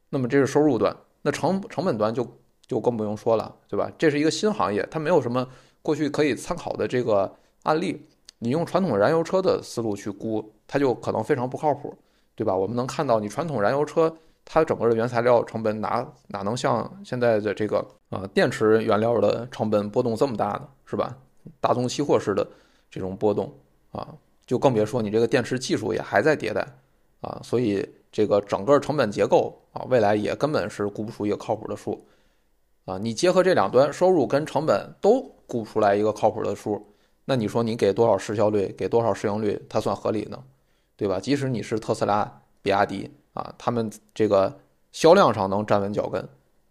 [0.08, 2.26] 那么这是收入端，那成成本端就
[2.66, 3.92] 就更不用说了，对吧？
[3.98, 5.46] 这是一个新行业，它没有什么
[5.82, 7.30] 过去可以参考的这个
[7.64, 8.08] 案例。
[8.38, 11.94] 你用传统燃油车的思路去估，它就可能非常不靠谱，
[12.34, 12.56] 对吧？
[12.56, 20.66] 我们能看到，你传统燃油车它整个的原材料成本哪哪能像现在的这个啊电池原料的成本波动这么大呢？
[20.86, 21.14] 是吧？
[21.60, 22.46] 大宗期货式的
[22.94, 23.52] 这种波动
[23.90, 24.14] 啊，
[24.46, 26.66] 就更别说你这个电池技术也还在迭代
[27.20, 27.84] 啊，所以。
[28.14, 32.06] 这个整个成本结构啊，未来也根本是估不出一个靠谱的数，
[32.84, 36.80] 啊，你结合这两端收入跟成本都估不出来一个靠谱的数，
[37.24, 40.40] 那你说你给多少市销率，给多少市盈率，它算合理呢？
[40.96, 41.18] 对吧？
[41.18, 44.60] 即使你是特斯拉、比亚迪啊，他们这个
[44.92, 46.22] 销量上能站稳脚跟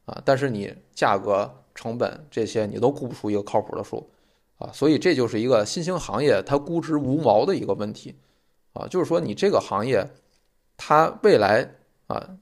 [0.05, 4.09] 啊，但是你价格、成本这些你都估不出一个靠谱的数
[4.57, 8.15] 啊，所以这就是一个新兴行业它估值无毛的一个问题
[8.73, 10.09] 啊，就是说你这个行业。
[10.75, 11.75] 它未来
[12.07, 12.35] 啊，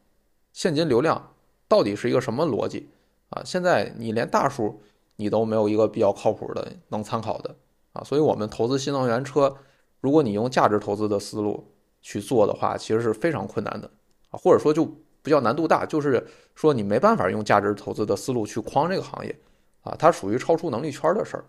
[0.53, 1.33] 现金流量
[1.67, 2.89] 到底是一个什么逻辑
[3.29, 3.43] 啊？
[3.43, 4.81] 现在你连大数
[5.17, 7.53] 你都没有一个比较靠谱的能参考的
[7.91, 9.53] 啊，所以我们投资新能源车，
[9.99, 13.91] 如果你用价值投资的思路去做的话，其实是非常困难的
[14.29, 14.85] 啊，或者说就
[15.21, 19.39] 不叫难度大，就是说你没办法用价值投资的思路去框这个行业
[19.81, 21.43] 啊，它属于超出能力圈的事儿，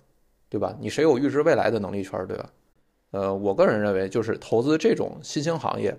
[0.53, 0.77] 对吧？
[0.79, 2.51] 你谁有预知未来的能力圈，对吧？
[3.13, 5.97] 呃，我个人认为就是投资这种新兴行业。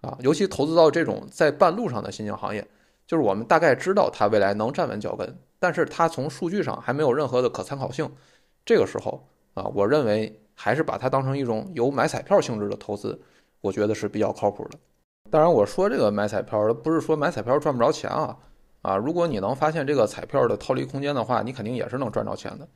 [0.00, 2.66] 啊，尤其投资到这种在半路上的新兴行业，
[3.06, 8.10] 就是我们大概知道它未来能站稳脚跟，但是它从数据上还没有任何的可参考性。
[8.66, 13.20] 这个时候啊，我认为还是把它当成一种有买彩票性质的投资，
[13.60, 14.78] 我觉得是比较靠谱的。
[15.30, 18.36] 当然，我说这个买彩票，不是说买彩票赚不着钱啊
[18.82, 18.96] 啊！
[18.96, 22.66] 如果你能发现这个彩票的套利空间的话，你肯定也是能赚着钱的，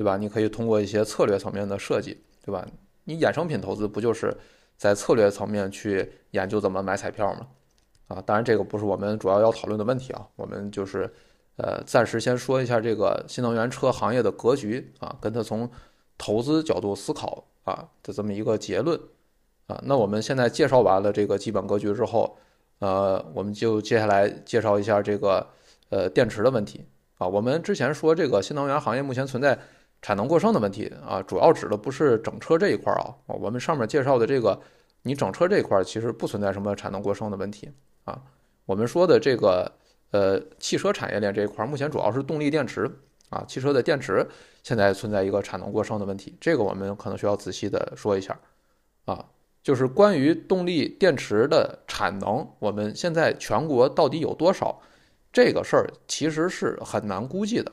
[0.00, 0.16] 对吧？
[0.16, 2.66] 你可以通过一些策略层面的设计，对吧？
[3.04, 4.34] 你衍生品投资不就是？
[4.80, 7.46] 在策略层面去研究怎么买彩票嘛，
[8.08, 11.12] 啊，当然这个不是我们主要要讨论的问题啊，我们就是
[11.56, 15.70] 呃暂时先说一下这个新能源车行业的格局啊，跟它从
[16.16, 18.98] 投资角度思考啊的这么一个结论
[19.66, 19.78] 啊。
[19.84, 22.38] 那我们现在介绍完了这个基本格局之后，
[22.78, 25.46] 呃，我们就接下来介绍一下这个
[25.90, 26.86] 呃电池的问题
[27.18, 27.28] 啊。
[27.28, 29.58] 我们之前说这个新能源行业目前存在。
[30.02, 33.14] 产能过剩的问题啊，主要指的不是整车这一块啊。
[33.26, 34.60] 我们上面介绍的这个，
[35.02, 37.70] 你整车这一块其实不存在什么产能过剩的问题
[38.04, 38.20] 啊。
[38.66, 39.70] 我们说的这个
[40.10, 42.90] 呃汽车产业链这一块，目前主要是动力电池
[43.28, 44.26] 啊，汽车的电池
[44.62, 48.38] 现在存在一个产能过剩的问题，这个我们可能需要仔细的说一下
[49.04, 49.24] 啊。
[49.62, 54.80] 就是关于动力电池的产能，我们现在全国到底有多少，
[55.30, 57.70] 这个事儿其实是很难估计的。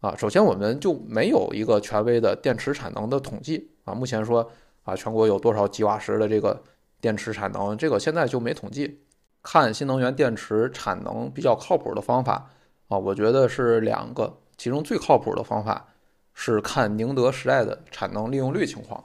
[0.00, 3.94] 啊，首先我们就没有一个权威的电池产能的统计啊。
[3.94, 4.48] 目前说
[4.84, 6.62] 啊，全国有多少吉瓦时的这个
[7.00, 9.00] 电池产能，这个现在就没统计。
[9.42, 12.50] 看新能源电池产能比较靠谱的方法
[12.88, 15.86] 啊，我觉得是两个，其中最靠谱的方法
[16.34, 19.04] 是看宁德时代的产能利用率情况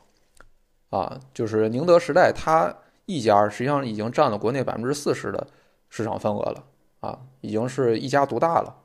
[0.90, 1.20] 啊。
[1.34, 2.76] 就是宁德时代它
[3.06, 5.48] 一家实际上已经占了国内百分之四十的
[5.90, 6.64] 市场份额了
[7.02, 8.76] 啊，已经是一家独大了。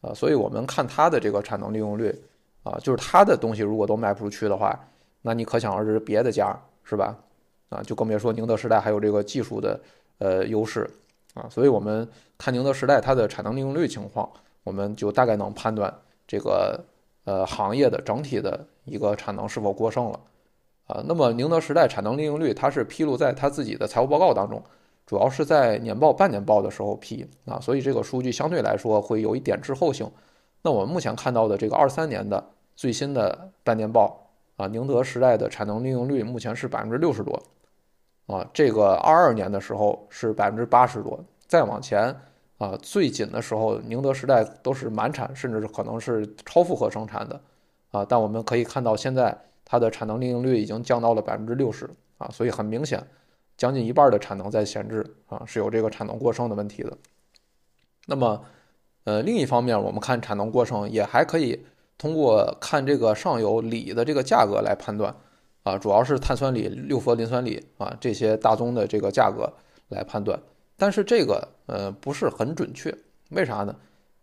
[0.00, 2.14] 啊，所以我们看它的这个产能利用率，
[2.62, 4.78] 啊，就是它的东西如果都卖不出去的话，
[5.22, 7.16] 那你可想而知别的家是吧？
[7.68, 9.80] 啊，就更别说宁德时代还有这个技术的
[10.18, 10.88] 呃优势
[11.34, 12.08] 啊，所以我们
[12.38, 14.30] 看宁德时代它的产能利用率情况，
[14.62, 15.92] 我们就大概能判断
[16.26, 16.80] 这个
[17.24, 20.20] 呃行业的整体的一个产能是否过剩了
[20.86, 21.02] 啊。
[21.06, 24.62] 那么宁德时代产能利用率它是披露在它自己的财务报告当中。
[25.08, 30.06] 主要是在年报、半年报的时候批啊，所以这个数据相对来说会有一点滞后性。
[30.60, 32.44] 那我们目前看到的这个二三年的
[32.76, 37.42] 最新的半年报啊，宁德时代的产能利用率目前是百分之六十多
[38.26, 42.14] 啊，这个二二年的时候是百分之八十多，再往前
[42.58, 47.40] 啊，最紧的时候宁德时代都是满产，甚至是可能是超负荷生产的
[47.92, 48.04] 啊。
[48.06, 53.02] 但我们可以看到现在它的产能利用率已经降到了百分之六十啊，所以很明显。
[53.58, 56.96] 将近一半的产能在闲置啊，是有这个产能过剩的问题的。
[58.06, 58.42] 那么，
[59.04, 61.66] 呃，另一方面，我们看产能过剩也还可以
[61.98, 65.14] 通过看这个上游锂的这个价格来判断
[65.64, 69.52] 啊，主要是碳酸锂、六氟磷酸锂啊这些大宗的这个价格
[69.88, 70.40] 来判断。
[70.76, 72.96] 但是这个呃不是很准确，
[73.30, 73.74] 为啥呢？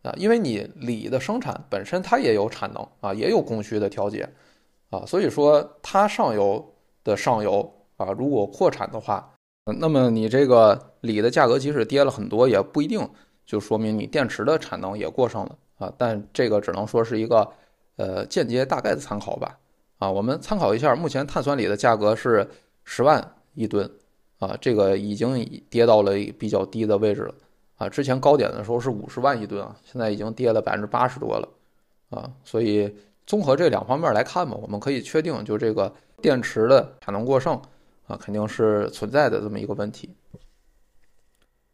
[0.04, 4.30] 啊，因为你锂的生产本身它也有产能啊，也有供需的调节
[4.92, 9.34] 啊，所以说它上游的上游啊，如果扩产的话，
[9.80, 13.08] 那么你这个锂的价格即使跌了很多，也不一定
[13.46, 15.94] 就说明你电池的产能也过剩了啊。
[15.98, 17.48] 但这个只能说是一个
[17.96, 19.58] 呃间接大概的参考吧。
[19.98, 22.48] 啊，我们参考一下，目前碳酸锂的价格是
[22.84, 23.90] 十万一吨。
[24.38, 27.34] 啊，这个已经跌到了比较低的位置了
[27.78, 27.88] 啊！
[27.88, 31.48] 之前高点的时候是五十万一吨啊，现在已经跌了百分之八十多了
[32.10, 32.30] 啊！
[32.44, 32.94] 所以
[33.26, 37.60] 综合这两方面来看吧，我们可以确定，就这个电池的产能过剩
[38.08, 40.16] 啊，肯定是存在的这么一个问题。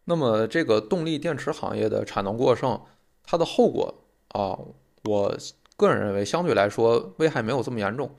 [0.05, 2.81] 那么这个动力电池行业的产能过剩，
[3.23, 4.57] 它的后果啊，
[5.03, 5.37] 我
[5.77, 8.15] 个人认为相对来说危害没有这么严重。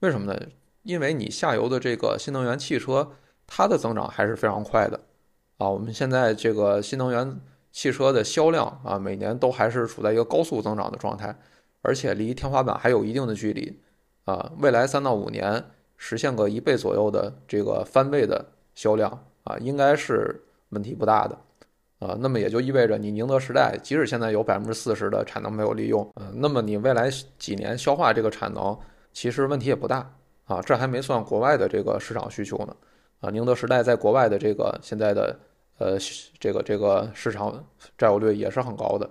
[0.00, 0.40] 为什么呢？
[0.82, 3.12] 因为你下游的这个新能源汽车。
[3.46, 4.98] 它的增长还是非常快的，
[5.58, 7.38] 啊，我们现在这个新能源
[7.70, 11.38] 汽车的销量啊，每年都还是处在一个高速增长的状态，
[11.82, 13.82] 而且离天花板还有一定的距离，
[14.24, 15.62] 啊，未来三到五年
[15.96, 19.10] 实现个一倍左右的这个翻倍的销量
[19.44, 21.38] 啊，应该是问题不大的，
[22.00, 28.76] 啊，那么也就意味着你宁德时代即使现在有百分之四十的产能没有利用，嗯，那么你未来几年消化这个产能
[29.12, 30.10] 其实问题也不大，
[30.46, 32.76] 啊，这还没算国外的这个市场需求呢。
[33.20, 35.38] 啊，宁德时代在国外的这个现在的
[35.78, 35.96] 呃
[36.38, 37.64] 这个这个市场
[37.96, 39.08] 占有率也是很高的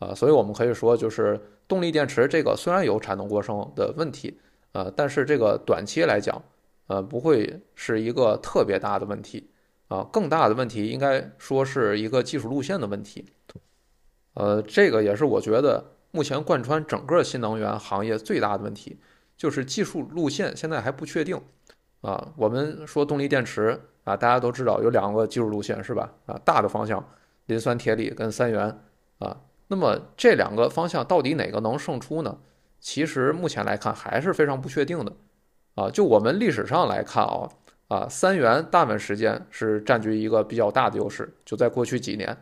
[0.00, 4.36] 啊，所以我们可以说，就是动力电池这个虽然有产能过剩的问题
[4.72, 6.42] 呃，但是这个短期来讲，
[6.86, 9.50] 呃，不会是一个特别大的问题
[9.88, 13.26] 啊，更大的问题应该说是一个技术路线的问题，
[14.34, 18.98] 呃，这个也是我觉得目前贯穿整个新能源行业最大的问题，
[19.36, 21.40] 就是技术路线现在还不确定。
[22.00, 26.12] 啊，我们说动力电池啊，大家都知道有两个技术路线是吧？
[26.26, 27.08] 啊，大的方向，
[27.46, 28.76] 磷酸铁锂跟三元
[29.20, 29.36] 啊，
[29.68, 32.36] 那么这两个方向到底哪个能胜出呢？
[32.82, 35.12] 其实目前来看还是非常不确定的。
[35.76, 37.48] 啊，就我们历史上来看啊，
[37.88, 41.32] 啊，三元大部分时间是占据一个比较大的优势。
[41.46, 42.36] 就在过去几年，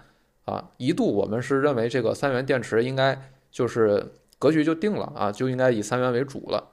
[0.47, 3.17] 啊，一度我们是认为这个三元电池应该
[3.53, 4.05] 就是
[4.41, 6.73] 格局就定了啊，就应该以三元为主了。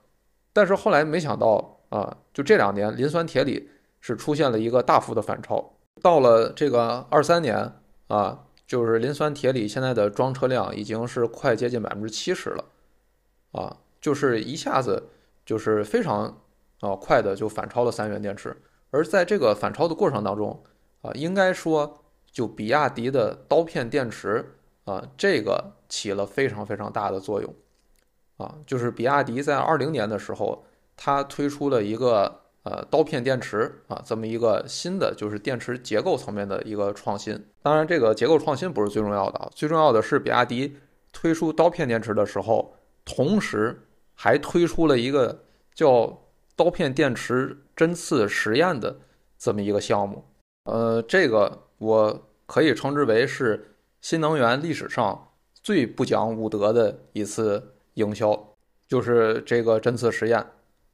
[0.52, 1.76] 但是后来没想到。
[1.90, 3.70] 啊，就这两年，磷酸铁锂
[4.02, 5.72] 是出现了一个大幅的反超。
[6.02, 7.72] 到了这个二三年
[8.08, 12.66] 啊，就是磷酸铁锂现在的装车量已经是快接近百分之七十了，
[13.52, 15.10] 啊，就是一下子
[15.46, 16.42] 就是非常
[16.82, 18.56] 啊快的就反超了三元电池。
[18.92, 20.64] 而在这个反超的过程当中
[21.02, 24.54] 啊，应该说就比亚迪的刀片电池
[24.86, 27.54] 啊，这个起了非常非常大的作用，
[28.38, 30.64] 啊，就是比亚迪在二零年的时候。
[31.00, 37.40] 它推出了一个呃刀片电池啊，这么一个新的就是电池结构层面的一个创新。
[37.62, 40.76] 当然，这个结构创新不是最重要的，最重要的是比亚迪
[41.14, 42.74] 推出刀片电池的时候，
[43.08, 46.22] 同时还推出了一个叫
[46.58, 49.00] 刀片电池针刺实验的
[49.38, 50.26] 这么一个项目。
[50.66, 58.54] 呃，这个我可以称之为是新能源历史上最不讲武德的一次营销，
[58.88, 60.46] 就是这个针刺实验。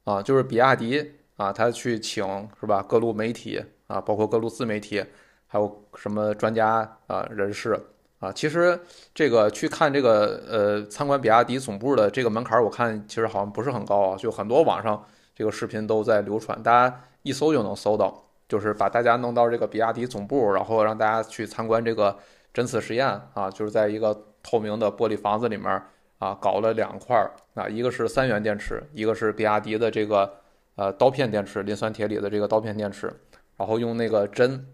[0.04, 2.24] 啊，就是比亚迪啊，他去请
[2.60, 2.82] 是吧？
[2.82, 5.02] 各路媒体啊，包括各路自媒体，
[5.46, 7.80] 还有什么专家啊人士
[8.24, 8.80] 啊，其实
[9.14, 22.16] 这个去看这个呃参观比亚迪总部的这个门槛，我看其实好像不是很高啊，就很多网上这个视频都在流传，大家一搜就能搜到，就是把大家弄到这个比亚迪总部，然后让大家去参观这个
[22.52, 25.82] 针刺实验啊，就是在一个透明的玻璃房子里面。
[26.20, 30.32] 啊，搞了两块啊，一个是三元电池，一个是比亚迪的这个
[30.76, 33.12] 呃刀片电池，磷酸铁锂的这个刀片电池，
[33.58, 34.66] 然后用那个针，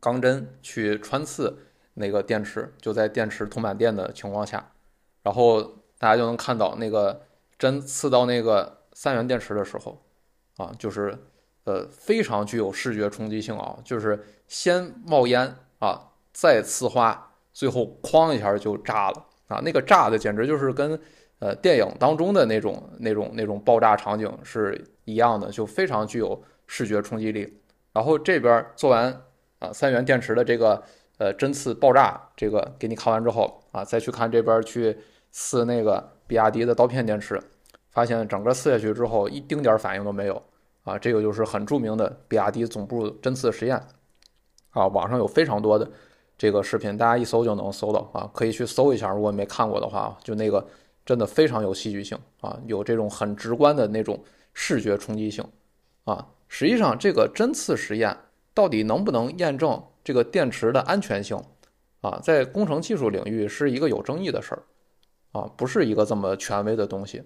[0.00, 1.56] 钢针去穿刺
[1.94, 4.72] 那个电池，就在电池充满电的情况下，
[5.22, 5.62] 然后
[5.98, 7.22] 大家就能看到那个
[7.58, 10.02] 针刺到那个三元电池的时候，
[10.56, 11.16] 啊，就是
[11.64, 19.26] 呃非常具有视觉冲击性啊，就是先冒烟啊，再呲花，最后哐一下就炸了。
[19.48, 20.98] 啊，那个炸的简直就是跟，
[21.38, 27.60] 呃，电影当中的那种、那种、那种爆炸场景是一样的，就非常具有视觉冲击力。
[27.92, 29.14] 然后这边做完
[29.58, 30.82] 啊，三元电池的这个
[31.22, 34.98] 呃针刺爆炸，这个给你看完之后啊，再去看这边去
[35.30, 37.40] 刺那个比亚迪的刀片电池，
[37.92, 40.42] 发现整个刺下去之后一丁点反应都没有
[40.82, 43.80] 啊，这个就是很著名的比亚迪总部针刺实验
[44.70, 45.88] 啊，网上有非常多的。
[46.36, 49.08] 这个视频大家一搜就能搜到啊，可以去搜一下。
[49.12, 50.66] 如果没看过的话，就那个
[51.06, 54.20] 真的非常有戏剧性啊，有这种很直观的那种
[54.52, 55.44] 视觉冲击性
[56.02, 56.26] 啊。
[56.48, 58.16] 实际上，这个针刺实验
[58.52, 61.40] 到底能不能验证这个电池的安全性
[62.00, 64.62] 啊，在工程技术领域是一个有争议的事儿
[65.30, 67.22] 啊，不是一个这么权威的东西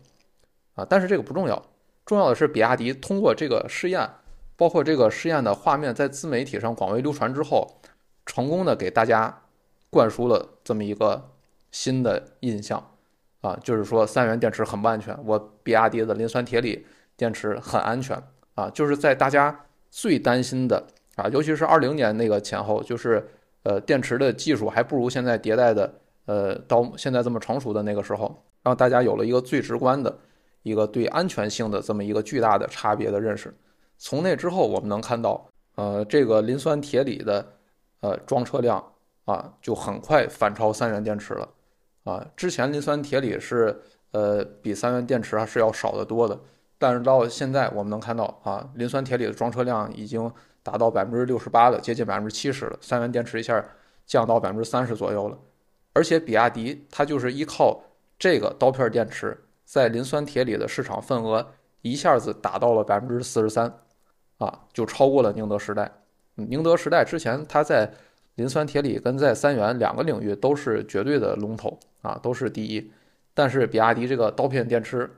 [0.74, 0.86] 啊。
[0.88, 1.62] 但是这个不重要，
[2.04, 4.06] 重要的是比亚迪通过这个试验，
[4.54, 7.80] 包括这个试验的画面在自媒体上广为流传之后，
[8.26, 9.42] 成功的给大家
[9.88, 11.30] 灌输了这么一个
[11.70, 12.92] 新的印象
[13.40, 16.86] 啊，就是说三元电池很不安全，我比亚迪的磷酸铁锂
[17.16, 18.22] 电池很安全
[18.54, 20.86] 啊，就是在大家最担心的。
[21.16, 23.26] 啊，尤其是二零年那个前后，就是
[23.62, 25.92] 呃，电池的技术还不如现在迭代的，
[26.26, 30.14] 呃，到现在这么成熟的那个时候，让大家有了一个最直观的
[30.62, 33.52] 一个对安全性的这么一个巨大的差别的认识。
[33.96, 37.44] 从那之后，我们能看到，呃，这个磷酸铁锂的
[38.00, 38.92] 呃装车量
[39.24, 41.48] 啊，就很快反超三元电池了。
[42.04, 46.38] 啊，之前磷酸铁锂是呃比三元电池还是要少得多的，
[46.78, 50.30] 但是到现在我们能看到啊，磷酸铁锂的装车量已经。
[50.66, 52.76] 达到百分之六十八了，接近百分之七十了。
[52.80, 53.64] 三元电池一下
[54.04, 55.38] 降到百分之三十左右了，
[55.92, 57.80] 而且比亚迪它就是依靠
[58.18, 61.46] 这个刀片电池，在磷酸铁锂的市场份额
[61.82, 63.72] 一下子达到了百分之四十三，
[64.38, 65.88] 啊，就超过了宁德时代。
[66.34, 67.88] 宁德时代之前它在
[68.34, 72.90] 磷酸铁锂跟在三元两个领域都是绝对的龙头啊，都是第一。
[73.34, 75.08] 但是比亚迪这个刀片电池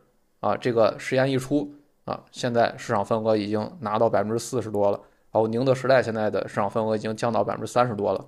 [0.41, 1.73] 啊，这个实验一出
[2.05, 5.01] 啊，现在市场份额已经拿到百分之四十多了。
[5.31, 8.25] 然后宁德时代现在的市场份额已经降到百分之三十多了，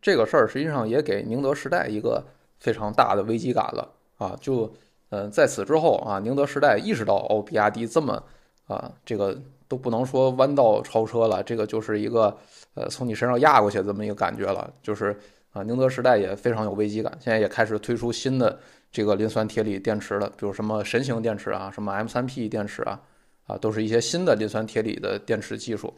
[0.00, 2.24] 这个事儿实际上也给宁德时代一个
[2.58, 4.38] 非常大的危机感了啊！
[4.40, 4.72] 就
[5.10, 8.22] 嗯，在此之后啊，宁德时代意识到哦，比亚迪这么
[8.66, 12.36] 啊，这个都不能说弯道超车了，这个就是一个
[12.74, 15.18] 呃从你身上压过去这么一个感觉了，就是
[15.52, 18.58] 啊，宁德时代也非常有危机感，现在也开始推出新的
[18.92, 23.00] 这个磷酸铁锂电池了，比如什么神行电池啊，什么 M3P 电池啊，
[23.46, 25.92] 啊，都是一些新的磷酸铁锂的电池技术。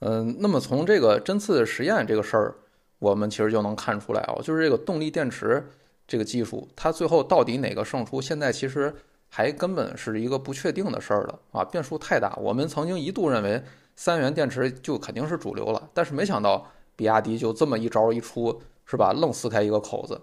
[0.00, 2.54] 嗯，那么从这个针刺实验这个事儿，
[2.98, 5.66] 我们其实就能看出来啊，就是这个动力电池
[6.06, 8.94] 这个技术，它最后到底哪个胜出，现在其实
[9.28, 12.36] 还根本是一个不确定的事儿了啊，变数太大。
[12.36, 13.62] 我们曾经一度认为
[13.94, 19.12] 三元电池就肯定是主流了，但是没想到比亚迪就这么一招一出，是吧？
[19.14, 20.20] 愣撕开一个口子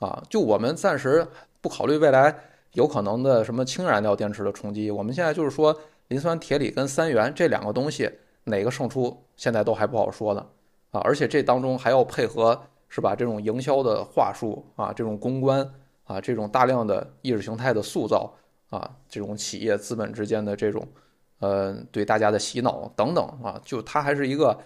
[0.00, 0.20] 啊！
[0.28, 1.24] 就我们暂时
[1.60, 2.36] 不考虑未来
[2.72, 8.10] 有可能的什么氢燃料电池的冲击，我们现在就是说磷酸铁锂跟三元这两个东西。
[8.44, 10.46] 哪个胜出，现在都还不好说呢，
[10.90, 13.14] 啊，而且这当中还要配合是吧？
[13.14, 15.66] 这种营销的话术啊，这种公关
[16.04, 18.32] 啊，这种大量的意识形态的塑造
[18.68, 20.86] 啊，这种企业资本之间的这种，
[21.38, 24.58] 呃，对大家的洗脑等等啊，就它还是一个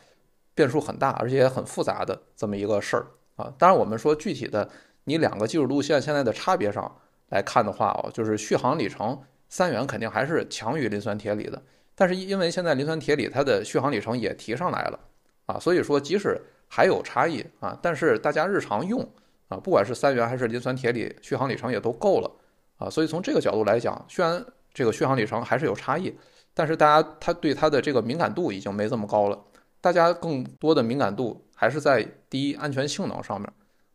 [0.55, 3.53] 变数很大，而且也很复杂的这么一个事儿啊。
[3.59, 4.69] 当然，我们说具体的，
[5.05, 6.97] 你两个技术路线现在的差别上
[7.29, 11.63] 来看的话哦，就是续航里程，三元肯定还是强于磷酸铁锂的。
[11.99, 15.01] 但是因为现在磷酸铁锂它的续航里程也提上来了，
[15.47, 19.01] 啊，所以说即使还有差异啊，但是大家日常用
[19.49, 22.31] 啊，不管是三元还是磷酸铁锂，续航里程也都够了
[22.77, 26.15] 啊，所以从这个角度来讲，虽然这个续航里程还是有差异，
[26.53, 29.45] 但是大家他对它的这个敏感度已经没这么高了，
[29.81, 33.51] 大家更多的敏感度还是在第一安全性能上面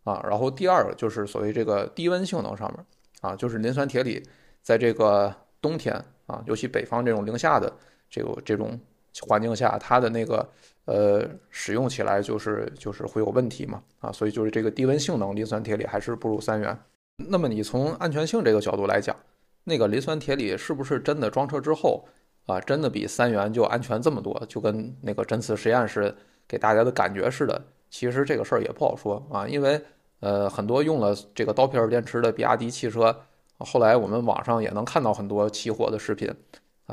[0.06, 2.84] 啊，然后第二就是所谓这个低温性能上面
[3.22, 4.24] 啊，就是磷酸铁锂
[4.64, 5.94] 在这个冬天
[6.26, 7.72] 啊，尤其北方这种零下的。
[8.12, 8.80] 这个这种
[9.22, 10.48] 环境下，它的那个
[10.86, 16.78] 呃使用起来就是就是会有问题嘛啊，所以就是这个低温性能，磷酸铁锂还是不如三元。
[17.16, 19.16] 那么你从安全性这个角度来讲，
[19.64, 22.06] 那个磷酸铁锂是不是真的装车之后
[22.48, 24.44] 啊，真的比三元就安全这么多？
[24.48, 26.14] 就跟那个针刺实验室
[26.48, 29.80] 给大家的感觉似的，其实这个事儿也不好说啊，因为
[30.20, 33.16] 呃很多用了这个刀片电池的比亚迪汽车，
[33.60, 36.34] 后来我们网上也能看到很多起火的视频。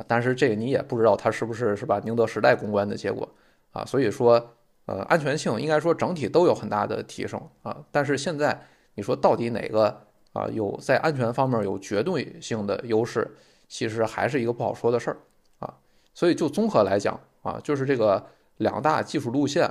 [0.06, 2.00] 但是这个你也不知道它是不是是吧？
[2.04, 3.28] 宁德时代公关的结果
[3.72, 4.54] 啊，所以说，
[4.87, 7.84] 呃，安全性应该说整体都有很大的提升啊。
[7.90, 8.61] 但是现在
[8.94, 13.37] 你说到底哪个啊有在安全方面有绝对性的优势，
[13.68, 15.16] 其实还是一个不好说的事儿
[15.58, 15.74] 啊。
[16.14, 18.24] 所以就综合来讲啊，就是这个
[18.59, 19.64] 两大技术路线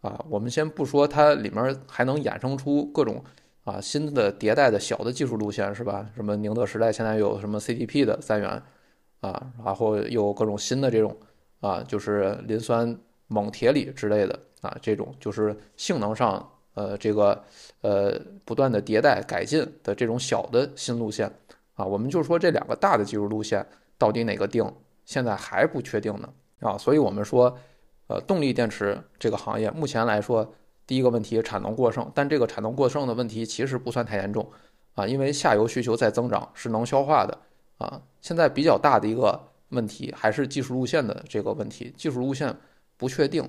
[0.00, 3.22] 啊，我们先不说它里面还能衍生出各种
[3.64, 6.06] 啊新的迭代的小的技术路线是吧？
[6.14, 8.62] 什么宁德时代现在有什么 CTP 的三元。
[9.20, 11.16] 啊，然后有各种新的这种
[11.60, 12.96] 啊，就是磷酸
[13.28, 17.44] 锰铁锂之类的啊，这种就是性能上呃这个
[17.80, 21.28] 呃不断的迭代改进的这种小的新路线
[21.74, 23.66] 啊，我们就说这两个大的技术路线
[23.98, 24.64] 到底哪个定，
[25.04, 26.28] 现在还不确定呢
[26.60, 27.58] 啊，所以我们说
[28.06, 30.48] 呃动力电池这个行业目前来说，
[30.86, 34.48] 第一个问题产能过剩，但这个产能过剩的问题其实不算太严重
[34.94, 37.36] 啊，因为下游需求在增长是能消化的。
[37.78, 42.54] 啊，现在比较大的一个问题还是技术路线的这个问题，技术路线
[42.96, 43.48] 不确定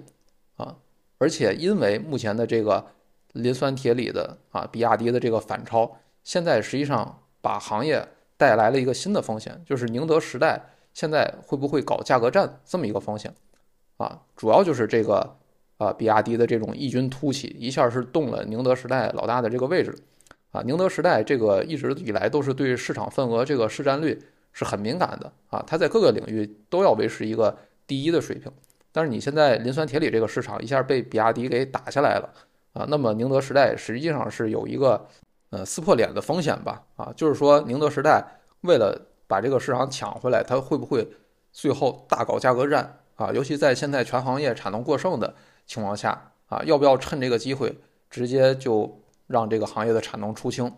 [0.56, 0.78] 啊，
[1.18, 2.86] 而且因为目前的这个
[3.34, 8.08] 磷酸铁锂的啊，比亚迪的这个反超，现在实际上把行业
[8.38, 10.62] 带来了一个新的风险，就是宁德时代
[10.94, 13.34] 现在会不会搞价格战这么一个风险
[13.98, 14.22] 啊？
[14.36, 15.36] 主要就是这个
[15.78, 19.98] 啊，比亚迪的这种异军突起，一下是动了宁德时代老大的这个位置
[20.52, 20.62] 啊。
[20.66, 24.22] 宁德时代这个一直以来都是对市场份额这个市占率
[24.54, 28.52] 是很敏感的啊，它在各个领域都要维持一个第一的水平。
[28.92, 32.30] 但是你现在磷酸铁锂这个市场一下被比亚迪给打下来了
[32.74, 35.08] 啊，那么宁德时代实际上是有一个
[35.52, 38.24] 呃撕破脸的风险吧啊，就是说宁德时代
[38.62, 41.08] 为了把这个市场抢回来，它会不会
[41.54, 43.32] 最后大搞价格战啊？
[43.32, 45.36] 尤其在现在全行业产能过剩的
[45.68, 47.78] 情况下啊，要不要趁这个机会
[48.10, 49.00] 直接就
[49.30, 50.70] 让这个行业的产能出清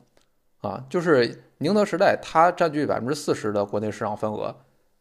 [0.60, 0.86] 啊？
[0.88, 4.56] 就是宁德时代它占据百分之四十的国内市场份额。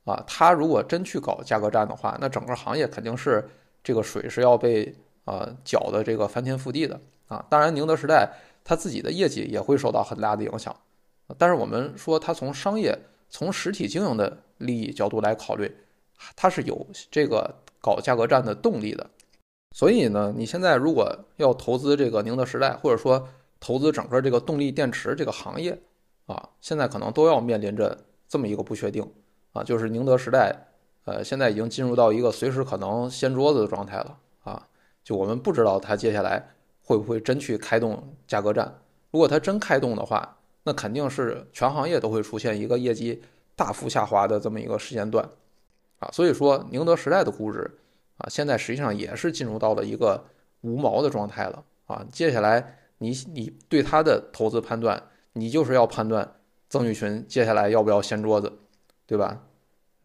[0.07, 3.47] 啊，它如果真去搞价格战的话，那整个行业肯定是
[3.85, 4.93] 这个水是要被
[5.27, 6.99] 呃搅的这个翻天覆地的
[7.29, 7.45] 啊。
[7.51, 8.33] 当然，宁德时代
[8.65, 10.75] 它自己的业绩也会受到很大的影响。
[11.37, 12.99] 但是我们说，它从商业、
[13.29, 15.71] 从实体经营的利益角度来考虑，
[16.35, 19.07] 它是有这个搞价格战的动力的。
[19.77, 23.29] 所以呢，你现在如果要投资这个宁德时代，或者说
[23.61, 25.79] 投资整个这个动力电池这个行业
[26.27, 27.97] 啊，现在可能都要面临着
[28.27, 29.07] 这么一个不确定。
[29.53, 30.55] 啊，就是宁德时代，
[31.05, 34.69] 呃，现在已经进入到一个随时可能掀桌子的状态了啊！
[35.03, 36.51] 就我们不知道它接下来
[36.85, 38.73] 会不会真去开动价格战。
[39.11, 43.21] 如果它真开动的话，那肯定是全行业都会出现一个业绩
[43.57, 45.29] 大幅下滑的这么一个时间段
[45.99, 46.09] 啊！
[46.13, 47.69] 所以说，宁德时代的估值
[48.19, 50.23] 啊，现在实际上也是进入到了一个
[50.61, 52.07] 无毛的状态了啊！
[52.13, 55.03] 接下来你你对他的投资判断，
[55.35, 56.37] 你就是要判断
[56.71, 58.51] 曾毓群接下来要不要掀桌子。
[59.11, 59.43] 对吧？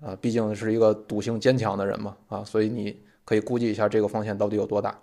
[0.02, 5.00] 啊，毕竟是一个赌性坚强的人嘛，啊，所以你可以估计一下这个风险到底有多大。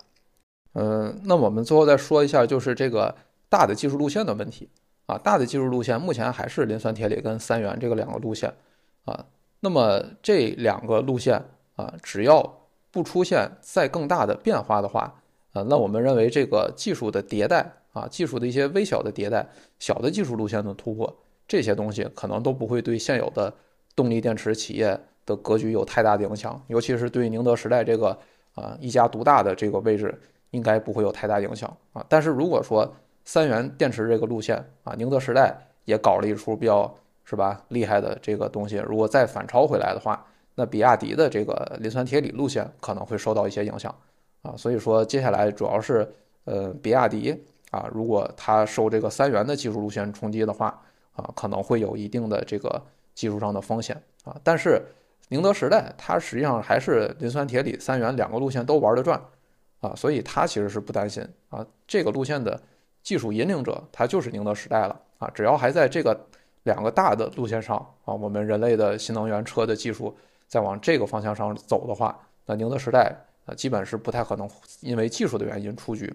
[0.73, 3.15] 嗯，那我们最后再说一下，就是这个
[3.47, 4.67] 大的技术路线的问题
[5.05, 8.53] 啊，大的技术路线目前还是磷酸铁锂跟三元这个两个路线
[9.05, 9.25] 啊。
[9.61, 11.41] 那么这两个路线
[11.77, 15.21] 啊，只要不出现再更大的变化的话，
[15.53, 19.47] 啊，那我们认为这个技术的迭代啊，技术的一些微小的迭代、
[19.79, 21.15] 小的技术路线的突破，
[21.47, 23.53] 这些东西可能都不会对现有的。
[23.95, 28.17] 动力电池企业的格局有太大的影响，尤其是对宁德时代这个
[28.55, 30.19] 啊一家独大的这个位置，
[30.49, 32.03] 应该不会有太大影响啊。
[32.09, 32.91] 但是如果说
[33.23, 36.91] 三元电池这个路线啊，宁德时代也搞了一出比较
[37.23, 40.25] 是吧厉害的这个东西，如果再反超回来的话，
[40.55, 43.95] 那比亚迪的这个磷酸铁锂路线可能会受到一些影响
[44.41, 44.55] 啊。
[44.57, 46.11] 所以说接下来主要是
[46.45, 47.39] 呃比亚迪
[47.73, 50.67] 啊，如果它受这个三元的技术路线冲击的话
[51.11, 52.81] 啊，可能会有一定的这个。
[53.15, 54.81] 技术上的风险啊，但是
[55.29, 59.21] 宁德时代它实际上还是磷酸铁锂三元两个路线都玩得转
[59.81, 61.63] 啊，所以它其实是不担心啊。
[61.85, 62.59] 这个路线的
[63.03, 66.25] 技术引领者它就是宁德时代了啊，只要还在这个
[66.63, 70.17] 两个大的路线上啊，我们人类的新能源车的技术
[70.47, 72.17] 在往这个方向上走的话，
[72.47, 73.15] 那宁德时代
[73.45, 74.49] 啊基本是不太可能
[74.81, 76.11] 因为技术的原因出局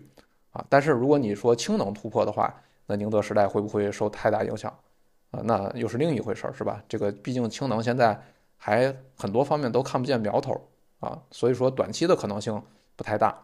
[0.51, 0.65] 啊。
[0.69, 2.55] 但是如果你说氢能突破的话，
[2.87, 4.71] 那宁德时代会不会受太大影响？
[5.31, 6.83] 啊，那又是另一回事儿，是吧？
[6.89, 8.19] 这个毕竟氢能现在
[8.57, 10.59] 还很多方面都看不见苗头
[11.01, 12.63] 啊，所以说短期的可能性
[12.97, 13.39] 不太大。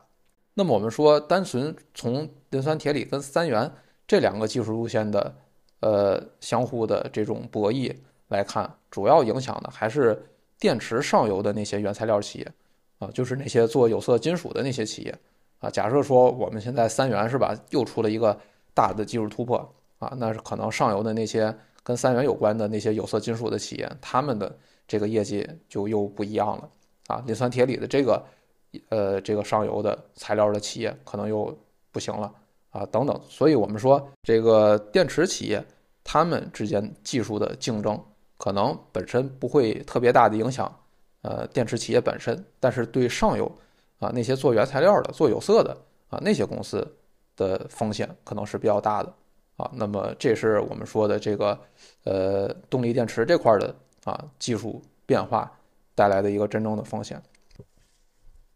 [0.54, 3.70] 那么我们说，单纯从磷酸铁锂跟三元
[4.06, 5.36] 这两个技术路线的
[5.80, 7.94] 呃相互的这种博弈
[8.28, 10.24] 来看，主要影响的还是
[10.58, 12.52] 电池上游的那些原材料企业
[12.98, 15.18] 啊，就是那些做有色金属的那些企业
[15.64, 15.70] 啊。
[15.70, 18.38] 假设说我们现在三元是吧，又出了一个
[18.74, 19.58] 大的技术突破
[19.98, 21.54] 啊，那是可能上游的那些。
[21.86, 24.50] 跟三元有关的那些有色金属的企业，他们的
[24.88, 26.70] 这个业绩就又不一样了
[27.08, 27.22] 啊。
[27.26, 28.24] 磷酸铁锂的这个，
[28.88, 31.54] 呃，这个上游的材料的企业可能又
[31.92, 32.32] 不行了
[32.70, 33.20] 啊，等等。
[33.28, 35.62] 所以我们说，这个电池企业
[36.02, 38.02] 他们之间技术的竞争，
[38.38, 40.74] 可能本身不会特别大的影响，
[41.20, 43.52] 呃，电池企业本身，但是对上游
[43.98, 45.76] 啊那些做原材料的、做有色的
[46.08, 46.96] 啊那些公司
[47.36, 49.12] 的风险可能是比较大的。
[49.56, 51.56] 啊，那么这是我们说的这个，
[52.02, 53.72] 呃，动力电池这块的
[54.02, 55.48] 啊技术变化
[55.94, 57.22] 带来的一个真正的风险。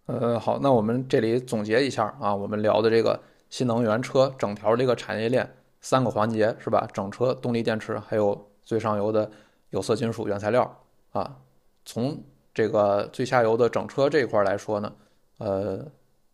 [0.07, 5.49] 呃，好，那我们这里总结一下啊，我们聊的这个新能源车整条这个产业链
[5.80, 6.89] 三个环节是吧？
[6.93, 9.30] 整车、动力电池，还有最上游的
[9.70, 10.80] 有色金属原材料
[11.12, 11.36] 啊。
[11.84, 12.20] 从
[12.53, 14.93] 这个最下游的整车这一块来说呢，
[15.39, 15.84] 呃，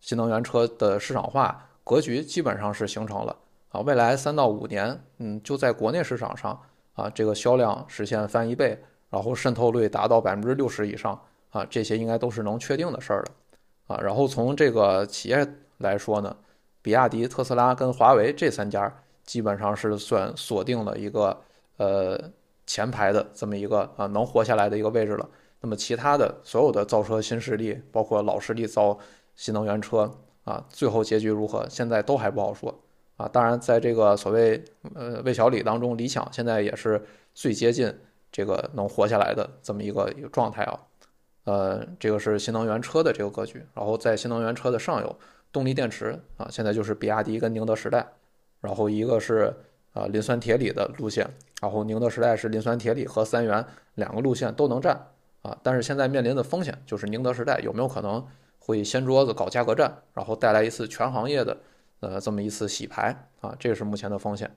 [0.01, 3.37] 新能源车的市场化格局基本上是形成了。
[3.71, 6.61] 啊，未来三到五年，嗯，就在国内市场上
[6.95, 8.81] 啊，这个销量实现翻一倍，
[9.11, 13.33] 然后渗透率达到百分之六十以上啊，这些应该都是能确定的事儿了
[13.89, 14.01] 啊。
[14.01, 15.47] 然后从这个企业
[15.79, 16.37] 来说呢，
[16.81, 18.93] 比亚迪、特斯拉跟华为这三家
[19.25, 21.37] 基本上是算锁定了一个
[21.79, 22.21] 呃
[22.67, 25.29] 前排的这么一个啊能活下来的一个位置了。
[25.65, 28.99] 那么其他的所有的造车新势力，包括老势力造
[29.35, 32.83] 新能源车啊，最后结局如何，现在都还不好说
[33.17, 33.27] 啊。
[33.27, 34.63] 当然，在这个所谓
[34.95, 37.03] 呃魏小李当中，理想现在也是
[37.33, 37.91] 最接近
[38.31, 40.79] 这个能活下来的这么一个一个状态啊。
[41.45, 43.65] 呃，这个是新能源车的这个格局。
[43.73, 45.17] 然后在新能源车的上游，
[45.51, 48.07] 动力电池啊，现在就是比亚迪跟宁德时代。
[48.61, 49.51] 然后一个是
[49.95, 51.27] 啊磷酸铁锂的路线，
[51.63, 55.09] 然后宁德时代是磷酸铁锂和三元两个路线都能占。
[55.45, 58.27] 啊，但是现在面临的风险就是宁德时代有没有可能
[58.59, 61.55] 会掀桌子搞价格战，然后带来一次全行业的
[62.01, 64.51] 呃这么一次洗牌啊，这是目前的风险。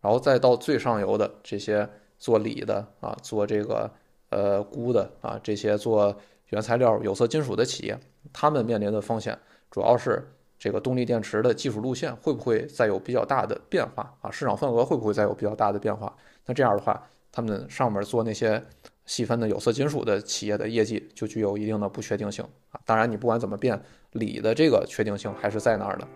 [0.00, 3.88] 然后再到最上游的这些做锂的啊，做这个
[4.30, 6.16] 呃钴的啊，这些做
[6.48, 7.96] 原材料有色金属的企业，
[8.32, 9.38] 他们面临的风险
[9.70, 10.28] 主要是
[10.58, 16.12] 这个动力电池的技术路线会不会再有比较大的变化啊，市场份额会不会再有比较大的变化？
[16.46, 18.60] 那这样的话，他们上面做那些。
[19.06, 23.80] 细分的有色金属的企业的业绩就具有一定的不确定性啊，当然你不管怎么变，
[24.12, 26.08] 锂的这个确定性还是在那儿的。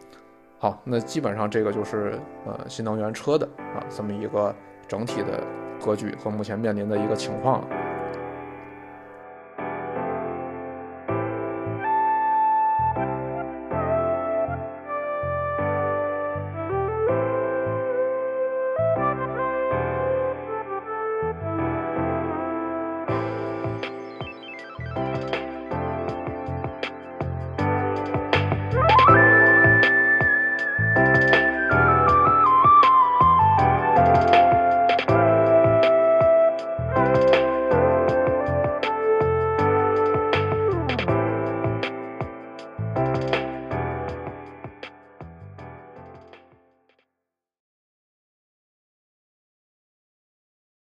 [0.59, 4.55] 好，那基本上这个就是呃新能源车的啊这么一个
[4.89, 5.45] 整体的
[5.85, 7.88] 格局和目前面临的一个情况了。